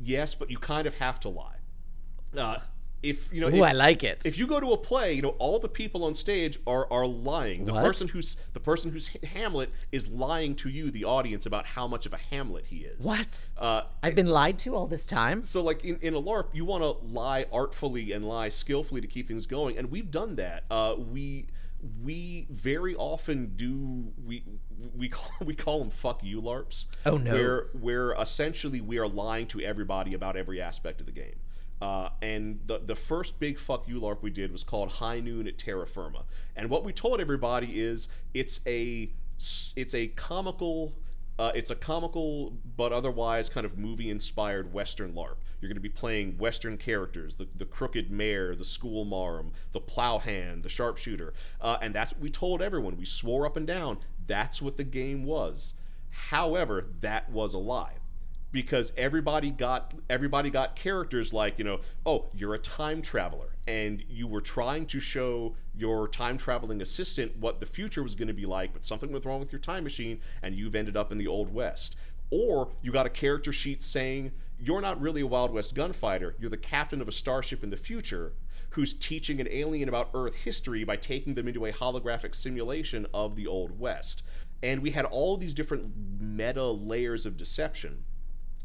yes, 0.00 0.34
but 0.34 0.50
you 0.50 0.58
kind 0.58 0.86
of 0.86 0.94
have 0.94 1.18
to 1.20 1.28
lie. 1.28 1.56
Uh, 2.36 2.58
if 3.02 3.32
you 3.32 3.40
know, 3.40 3.48
Ooh, 3.48 3.56
if, 3.56 3.62
I 3.62 3.72
like 3.72 4.02
it. 4.02 4.26
if 4.26 4.36
you 4.38 4.46
go 4.46 4.58
to 4.60 4.72
a 4.72 4.76
play, 4.76 5.12
you 5.14 5.22
know 5.22 5.36
all 5.38 5.58
the 5.58 5.68
people 5.68 6.04
on 6.04 6.14
stage 6.14 6.58
are 6.66 6.90
are 6.92 7.06
lying. 7.06 7.64
The 7.64 7.72
What? 7.72 7.84
person 7.84 8.08
who's 8.08 8.36
the 8.52 8.60
person 8.60 8.90
who's 8.90 9.08
Hamlet 9.22 9.70
is 9.92 10.08
lying 10.08 10.54
to 10.56 10.68
you, 10.68 10.90
the 10.90 11.04
audience, 11.04 11.46
about 11.46 11.66
how 11.66 11.86
much 11.86 12.06
of 12.06 12.12
a 12.12 12.18
Hamlet 12.18 12.66
he 12.66 12.78
is. 12.78 13.04
What? 13.04 13.44
Uh, 13.56 13.82
I've 14.02 14.14
been 14.14 14.28
lied 14.28 14.58
to 14.60 14.74
all 14.74 14.86
this 14.86 15.06
time. 15.06 15.42
so 15.42 15.62
like 15.62 15.84
in, 15.84 15.96
in 16.02 16.14
a 16.14 16.20
LARP, 16.20 16.46
you 16.52 16.64
want 16.64 16.82
to 16.82 16.90
lie 17.06 17.46
artfully 17.52 18.12
and 18.12 18.26
lie 18.26 18.48
skillfully 18.48 19.00
to 19.00 19.06
keep 19.06 19.28
things 19.28 19.46
going, 19.46 19.78
and 19.78 19.90
we've 19.90 20.10
done 20.10 20.36
that. 20.36 20.64
Uh, 20.70 20.94
we 20.98 21.46
we 22.02 22.48
very 22.50 22.96
often 22.96 23.52
do 23.54 24.12
we 24.26 24.42
we 24.96 25.08
call 25.08 25.30
we 25.44 25.54
call 25.54 25.78
them 25.78 25.90
fuck 25.90 26.24
you 26.24 26.42
LARPs. 26.42 26.86
Oh, 27.06 27.16
no. 27.16 27.32
Where 27.32 27.66
where 27.80 28.12
essentially 28.14 28.80
we 28.80 28.98
are 28.98 29.06
lying 29.08 29.46
to 29.48 29.60
everybody 29.60 30.14
about 30.14 30.36
every 30.36 30.60
aspect 30.60 31.00
of 31.00 31.06
the 31.06 31.12
game. 31.12 31.36
Uh, 31.80 32.08
and 32.20 32.60
the 32.66 32.80
the 32.84 32.96
first 32.96 33.38
big 33.38 33.58
fuck 33.58 33.86
you 33.86 34.00
LARP 34.00 34.22
we 34.22 34.30
did 34.30 34.50
was 34.50 34.64
called 34.64 34.88
High 34.88 35.20
Noon 35.20 35.46
at 35.46 35.58
Terra 35.58 35.86
Firma. 35.86 36.24
And 36.56 36.70
what 36.70 36.84
we 36.84 36.92
told 36.92 37.20
everybody 37.20 37.80
is 37.80 38.08
it's 38.34 38.60
a 38.66 39.10
it's 39.76 39.94
a 39.94 40.08
comical 40.08 40.94
uh, 41.38 41.52
it's 41.54 41.70
a 41.70 41.76
comical 41.76 42.52
but 42.76 42.92
otherwise 42.92 43.48
kind 43.48 43.64
of 43.64 43.78
movie 43.78 44.10
inspired 44.10 44.72
Western 44.72 45.12
LARP. 45.12 45.36
You're 45.60 45.68
going 45.68 45.76
to 45.76 45.80
be 45.80 45.88
playing 45.88 46.36
Western 46.36 46.76
characters 46.78 47.36
the, 47.36 47.46
the 47.54 47.64
crooked 47.64 48.10
mayor, 48.10 48.56
the 48.56 48.64
school 48.64 49.04
marm, 49.04 49.52
the 49.72 49.80
plowhand, 49.80 50.62
the 50.64 50.68
sharpshooter. 50.68 51.32
Uh, 51.60 51.78
and 51.80 51.94
that's 51.94 52.12
what 52.12 52.20
we 52.20 52.30
told 52.30 52.60
everyone. 52.60 52.96
We 52.96 53.04
swore 53.04 53.46
up 53.46 53.56
and 53.56 53.66
down 53.66 53.98
that's 54.26 54.60
what 54.60 54.76
the 54.76 54.84
game 54.84 55.24
was. 55.24 55.74
However, 56.10 56.86
that 57.00 57.30
was 57.30 57.54
a 57.54 57.58
lie 57.58 57.94
because 58.50 58.92
everybody 58.96 59.50
got 59.50 59.94
everybody 60.08 60.48
got 60.50 60.74
characters 60.74 61.32
like 61.32 61.58
you 61.58 61.64
know 61.64 61.80
oh 62.06 62.26
you're 62.34 62.54
a 62.54 62.58
time 62.58 63.02
traveler 63.02 63.56
and 63.66 64.02
you 64.08 64.26
were 64.26 64.40
trying 64.40 64.86
to 64.86 64.98
show 64.98 65.54
your 65.76 66.08
time 66.08 66.38
traveling 66.38 66.80
assistant 66.80 67.36
what 67.36 67.60
the 67.60 67.66
future 67.66 68.02
was 68.02 68.14
going 68.14 68.28
to 68.28 68.34
be 68.34 68.46
like 68.46 68.72
but 68.72 68.84
something 68.84 69.12
went 69.12 69.24
wrong 69.24 69.40
with 69.40 69.52
your 69.52 69.60
time 69.60 69.84
machine 69.84 70.20
and 70.42 70.54
you've 70.54 70.74
ended 70.74 70.96
up 70.96 71.12
in 71.12 71.18
the 71.18 71.26
old 71.26 71.52
west. 71.52 71.96
Or 72.30 72.72
you 72.82 72.92
got 72.92 73.06
a 73.06 73.10
character 73.10 73.52
sheet 73.52 73.82
saying 73.82 74.32
you're 74.58 74.80
not 74.80 75.00
really 75.00 75.22
a 75.22 75.26
wild 75.26 75.50
west 75.50 75.74
gunfighter. 75.74 76.34
You're 76.38 76.50
the 76.50 76.56
captain 76.56 77.00
of 77.00 77.08
a 77.08 77.12
starship 77.12 77.62
in 77.62 77.70
the 77.70 77.76
future 77.76 78.32
who's 78.70 78.92
teaching 78.92 79.40
an 79.40 79.48
alien 79.50 79.88
about 79.88 80.10
earth 80.12 80.34
history 80.34 80.84
by 80.84 80.96
taking 80.96 81.34
them 81.34 81.48
into 81.48 81.64
a 81.64 81.72
holographic 81.72 82.34
simulation 82.34 83.06
of 83.14 83.34
the 83.34 83.46
old 83.46 83.78
west. 83.78 84.22
And 84.62 84.82
we 84.82 84.90
had 84.90 85.06
all 85.06 85.36
these 85.36 85.54
different 85.54 85.92
meta 86.20 86.64
layers 86.64 87.24
of 87.24 87.36
deception 87.36 88.04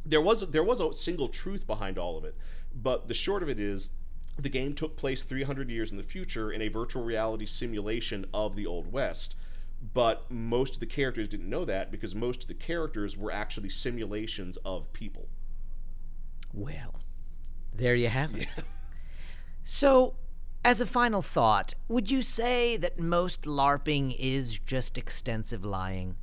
there 0.05 0.21
was 0.21 0.49
there 0.49 0.63
was 0.63 0.79
a 0.79 0.93
single 0.93 1.29
truth 1.29 1.65
behind 1.65 1.97
all 1.97 2.17
of 2.17 2.23
it, 2.23 2.35
but 2.73 3.07
the 3.07 3.13
short 3.13 3.43
of 3.43 3.49
it 3.49 3.59
is 3.59 3.91
the 4.37 4.49
game 4.49 4.73
took 4.73 4.95
place 4.97 5.23
300 5.23 5.69
years 5.69 5.91
in 5.91 5.97
the 5.97 6.03
future 6.03 6.51
in 6.51 6.61
a 6.61 6.67
virtual 6.67 7.03
reality 7.03 7.45
simulation 7.45 8.25
of 8.33 8.55
the 8.55 8.65
old 8.65 8.91
west. 8.91 9.35
But 9.93 10.31
most 10.31 10.75
of 10.75 10.79
the 10.79 10.85
characters 10.85 11.27
didn't 11.27 11.49
know 11.49 11.65
that 11.65 11.91
because 11.91 12.15
most 12.15 12.43
of 12.43 12.47
the 12.47 12.53
characters 12.53 13.17
were 13.17 13.31
actually 13.31 13.69
simulations 13.69 14.57
of 14.63 14.91
people. 14.93 15.27
Well, 16.53 16.95
there 17.73 17.95
you 17.95 18.09
have 18.09 18.33
it. 18.35 18.47
So, 19.63 20.15
as 20.65 20.81
a 20.81 20.85
final 20.85 21.21
thought, 21.21 21.73
would 21.87 22.11
you 22.11 22.21
say 22.21 22.75
that 22.77 22.99
most 22.99 23.43
LARPing 23.43 24.15
is 24.19 24.59
just 24.59 24.97
extensive 24.97 25.63
lying? 25.63 26.17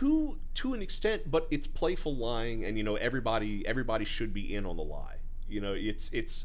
To 0.00 0.38
to 0.54 0.74
an 0.74 0.82
extent, 0.82 1.30
but 1.30 1.46
it's 1.50 1.66
playful 1.66 2.14
lying, 2.14 2.66
and 2.66 2.76
you 2.76 2.84
know 2.84 2.96
everybody 2.96 3.66
everybody 3.66 4.04
should 4.04 4.34
be 4.34 4.54
in 4.54 4.66
on 4.66 4.76
the 4.76 4.82
lie. 4.82 5.16
You 5.48 5.62
know, 5.62 5.72
it's 5.72 6.10
it's 6.12 6.44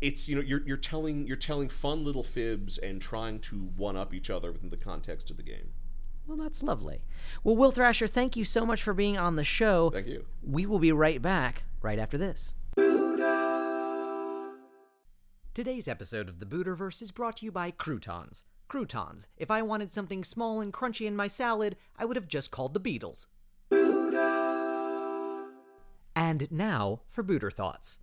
it's 0.00 0.28
you 0.28 0.36
know 0.36 0.40
you're 0.40 0.62
you're 0.64 0.76
telling 0.76 1.26
you're 1.26 1.36
telling 1.36 1.68
fun 1.68 2.04
little 2.04 2.22
fibs 2.22 2.78
and 2.78 3.02
trying 3.02 3.40
to 3.40 3.70
one 3.76 3.96
up 3.96 4.14
each 4.14 4.30
other 4.30 4.52
within 4.52 4.70
the 4.70 4.76
context 4.76 5.30
of 5.30 5.36
the 5.36 5.42
game. 5.42 5.70
Well, 6.28 6.36
that's 6.36 6.62
lovely. 6.62 7.02
Well, 7.42 7.56
Will 7.56 7.72
Thrasher, 7.72 8.06
thank 8.06 8.36
you 8.36 8.44
so 8.44 8.64
much 8.64 8.84
for 8.84 8.94
being 8.94 9.18
on 9.18 9.34
the 9.34 9.42
show. 9.42 9.90
Thank 9.90 10.06
you. 10.06 10.24
We 10.40 10.64
will 10.64 10.78
be 10.78 10.92
right 10.92 11.20
back 11.20 11.64
right 11.80 11.98
after 11.98 12.16
this. 12.16 12.54
Today's 15.54 15.88
episode 15.88 16.28
of 16.28 16.38
the 16.38 16.46
Buterverse 16.46 17.02
is 17.02 17.10
brought 17.10 17.38
to 17.38 17.46
you 17.46 17.50
by 17.50 17.72
Croutons. 17.72 18.44
Croutons. 18.72 19.26
If 19.36 19.50
I 19.50 19.60
wanted 19.60 19.90
something 19.90 20.24
small 20.24 20.62
and 20.62 20.72
crunchy 20.72 21.04
in 21.04 21.14
my 21.14 21.28
salad, 21.28 21.76
I 21.98 22.06
would 22.06 22.16
have 22.16 22.26
just 22.26 22.50
called 22.50 22.72
the 22.72 22.80
Beatles. 22.80 23.26
And 26.16 26.50
now 26.50 27.02
for 27.10 27.22
Buter 27.22 27.52
Thoughts. 27.52 27.98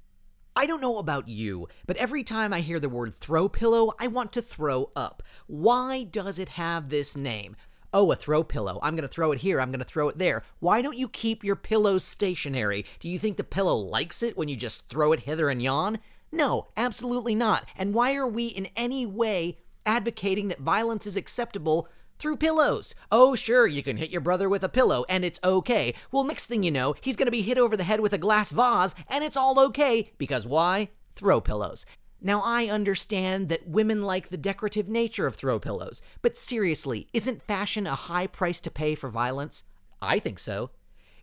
I 0.55 0.67
don't 0.67 0.79
know 0.79 0.99
about 0.99 1.27
you, 1.27 1.67
but 1.87 1.97
every 1.97 2.23
time 2.23 2.53
I 2.53 2.59
hear 2.59 2.79
the 2.79 2.87
word 2.87 3.15
throw 3.15 3.49
pillow, 3.49 3.93
I 3.99 4.05
want 4.05 4.31
to 4.33 4.43
throw 4.43 4.91
up. 4.95 5.23
Why 5.47 6.03
does 6.03 6.37
it 6.37 6.49
have 6.49 6.89
this 6.89 7.17
name? 7.17 7.55
Oh, 7.91 8.11
a 8.11 8.15
throw 8.15 8.43
pillow. 8.43 8.77
I'm 8.83 8.95
going 8.95 9.01
to 9.01 9.07
throw 9.07 9.31
it 9.31 9.39
here. 9.39 9.59
I'm 9.59 9.71
going 9.71 9.79
to 9.79 9.85
throw 9.85 10.07
it 10.09 10.19
there. 10.19 10.43
Why 10.59 10.83
don't 10.83 10.99
you 10.99 11.09
keep 11.09 11.43
your 11.43 11.55
pillows 11.55 12.03
stationary? 12.03 12.85
Do 12.99 13.09
you 13.09 13.17
think 13.17 13.37
the 13.37 13.43
pillow 13.43 13.75
likes 13.75 14.21
it 14.21 14.37
when 14.37 14.49
you 14.49 14.55
just 14.55 14.87
throw 14.87 15.13
it 15.13 15.21
hither 15.21 15.49
and 15.49 15.63
yon? 15.63 15.97
No, 16.31 16.67
absolutely 16.77 17.33
not. 17.33 17.67
And 17.75 17.95
why 17.95 18.13
are 18.13 18.27
we 18.27 18.45
in 18.45 18.67
any 18.75 19.07
way 19.07 19.57
advocating 19.89 20.49
that 20.49 20.59
violence 20.59 21.07
is 21.07 21.15
acceptable 21.15 21.89
through 22.19 22.37
pillows. 22.37 22.93
Oh, 23.11 23.33
sure, 23.33 23.65
you 23.65 23.81
can 23.81 23.97
hit 23.97 24.11
your 24.11 24.21
brother 24.21 24.47
with 24.47 24.63
a 24.63 24.69
pillow 24.69 25.03
and 25.09 25.25
it's 25.25 25.39
okay. 25.43 25.95
Well, 26.11 26.23
next 26.23 26.45
thing 26.45 26.61
you 26.61 26.69
know, 26.69 26.93
he's 27.01 27.15
gonna 27.15 27.31
be 27.31 27.41
hit 27.41 27.57
over 27.57 27.75
the 27.75 27.83
head 27.83 27.99
with 27.99 28.13
a 28.13 28.19
glass 28.19 28.51
vase 28.51 28.93
and 29.07 29.23
it's 29.23 29.35
all 29.35 29.59
okay. 29.59 30.11
Because 30.19 30.45
why? 30.45 30.89
Throw 31.15 31.41
pillows. 31.41 31.87
Now, 32.21 32.43
I 32.45 32.67
understand 32.67 33.49
that 33.49 33.67
women 33.67 34.03
like 34.03 34.29
the 34.29 34.37
decorative 34.37 34.87
nature 34.87 35.25
of 35.25 35.35
throw 35.35 35.57
pillows, 35.57 36.03
but 36.21 36.37
seriously, 36.37 37.07
isn't 37.11 37.41
fashion 37.41 37.87
a 37.87 37.95
high 37.95 38.27
price 38.27 38.61
to 38.61 38.69
pay 38.69 38.93
for 38.93 39.09
violence? 39.09 39.63
I 40.03 40.19
think 40.19 40.37
so. 40.37 40.69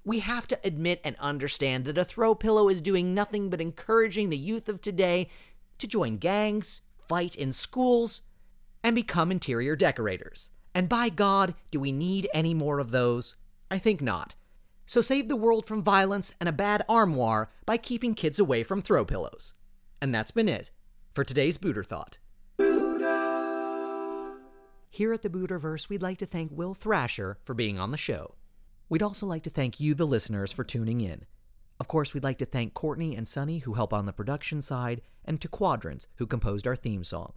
We 0.05 0.21
have 0.21 0.49
to 0.49 0.59
admit 0.65 1.01
and 1.05 1.15
understand 1.21 1.85
that 1.85 1.99
a 1.99 2.05
throw 2.05 2.35
pillow 2.35 2.69
is 2.69 2.81
doing 2.81 3.15
nothing 3.15 3.49
but 3.49 3.61
encouraging 3.61 4.31
the 4.31 4.37
youth 4.37 4.69
of 4.69 4.81
today 4.81 5.29
to 5.79 5.87
join 5.87 6.17
gangs, 6.17 6.81
fight 7.07 7.37
in 7.37 7.53
schools, 7.53 8.23
and 8.87 8.95
become 8.95 9.33
interior 9.33 9.75
decorators. 9.75 10.51
And 10.73 10.89
by 10.89 11.09
God, 11.09 11.57
do 11.73 11.81
we 11.81 11.91
need 11.91 12.29
any 12.33 12.55
more 12.55 12.79
of 12.79 12.93
those? 12.93 13.35
I 13.69 13.79
think 13.79 14.01
not. 14.01 14.37
So 14.87 15.01
save 15.01 15.29
the 15.29 15.35
world 15.35 15.67
from 15.67 15.83
violence 15.83 16.33
and 16.39 16.49
a 16.49 16.53
bad 16.53 16.85
armoire 16.89 17.51
by 17.67 17.79
keeping 17.79 18.15
kids 18.15 18.39
away 18.39 18.63
from 18.63 18.81
throw 18.81 19.05
pillows. 19.05 19.55
And 20.01 20.15
that's 20.15 20.31
been 20.31 20.49
it 20.49 20.71
for 21.15 21.25
today's 21.25 21.59
Buter 21.59 21.85
Thought. 21.85 22.19
Here 24.89 25.13
at 25.13 25.23
the 25.23 25.31
Buterverse, 25.31 25.89
we'd 25.89 26.01
like 26.01 26.19
to 26.19 26.27
thank 26.27 26.53
Will 26.53 26.73
Thrasher 26.73 27.39
for 27.43 27.55
being 27.55 27.81
on 27.81 27.91
the 27.91 27.99
show. 27.99 28.37
We'd 28.89 29.03
also 29.03 29.27
like 29.27 29.43
to 29.43 29.51
thank 29.51 29.81
you, 29.81 29.95
the 29.95 30.07
listeners, 30.07 30.53
for 30.53 30.63
tuning 30.63 31.01
in. 31.01 31.27
Of 31.81 31.89
course, 31.89 32.15
we'd 32.15 32.23
like 32.23 32.39
to 32.39 32.47
thank 32.47 32.73
Courtney 32.73 33.17
and 33.17 33.27
Sunny, 33.27 33.59
who 33.59 33.75
help 33.75 33.93
on 33.93 34.07
the 34.07 34.13
production 34.13 34.61
side, 34.61 35.03
and 35.25 35.41
to 35.41 35.49
Quadrants, 35.49 36.07
who 36.19 36.27
composed 36.29 36.69
our 36.69 36.77
theme 36.77 37.03
song. 37.03 37.33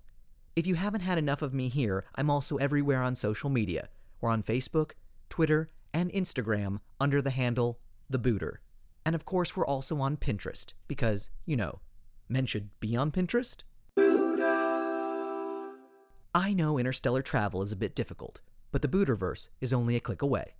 If 0.59 0.67
you 0.67 0.75
haven't 0.75 0.99
had 0.99 1.17
enough 1.17 1.41
of 1.41 1.53
me 1.53 1.69
here, 1.69 2.03
I'm 2.15 2.29
also 2.29 2.57
everywhere 2.57 3.01
on 3.01 3.15
social 3.15 3.49
media. 3.49 3.87
We're 4.19 4.29
on 4.29 4.43
Facebook, 4.43 4.91
Twitter, 5.29 5.69
and 5.93 6.11
Instagram 6.11 6.81
under 6.99 7.21
the 7.21 7.29
handle 7.29 7.79
The 8.09 8.19
Buter. 8.19 8.57
And 9.05 9.15
of 9.15 9.23
course, 9.23 9.55
we're 9.55 9.65
also 9.65 10.01
on 10.01 10.17
Pinterest, 10.17 10.73
because, 10.89 11.29
you 11.45 11.55
know, 11.55 11.79
men 12.27 12.45
should 12.45 12.77
be 12.81 12.97
on 12.97 13.09
Pinterest. 13.09 13.63
I 16.35 16.51
know 16.51 16.77
interstellar 16.77 17.21
travel 17.21 17.61
is 17.61 17.71
a 17.71 17.77
bit 17.77 17.95
difficult, 17.95 18.41
but 18.73 18.81
the 18.81 18.89
Buterverse 18.89 19.47
is 19.61 19.71
only 19.71 19.95
a 19.95 20.01
click 20.01 20.21
away. 20.21 20.55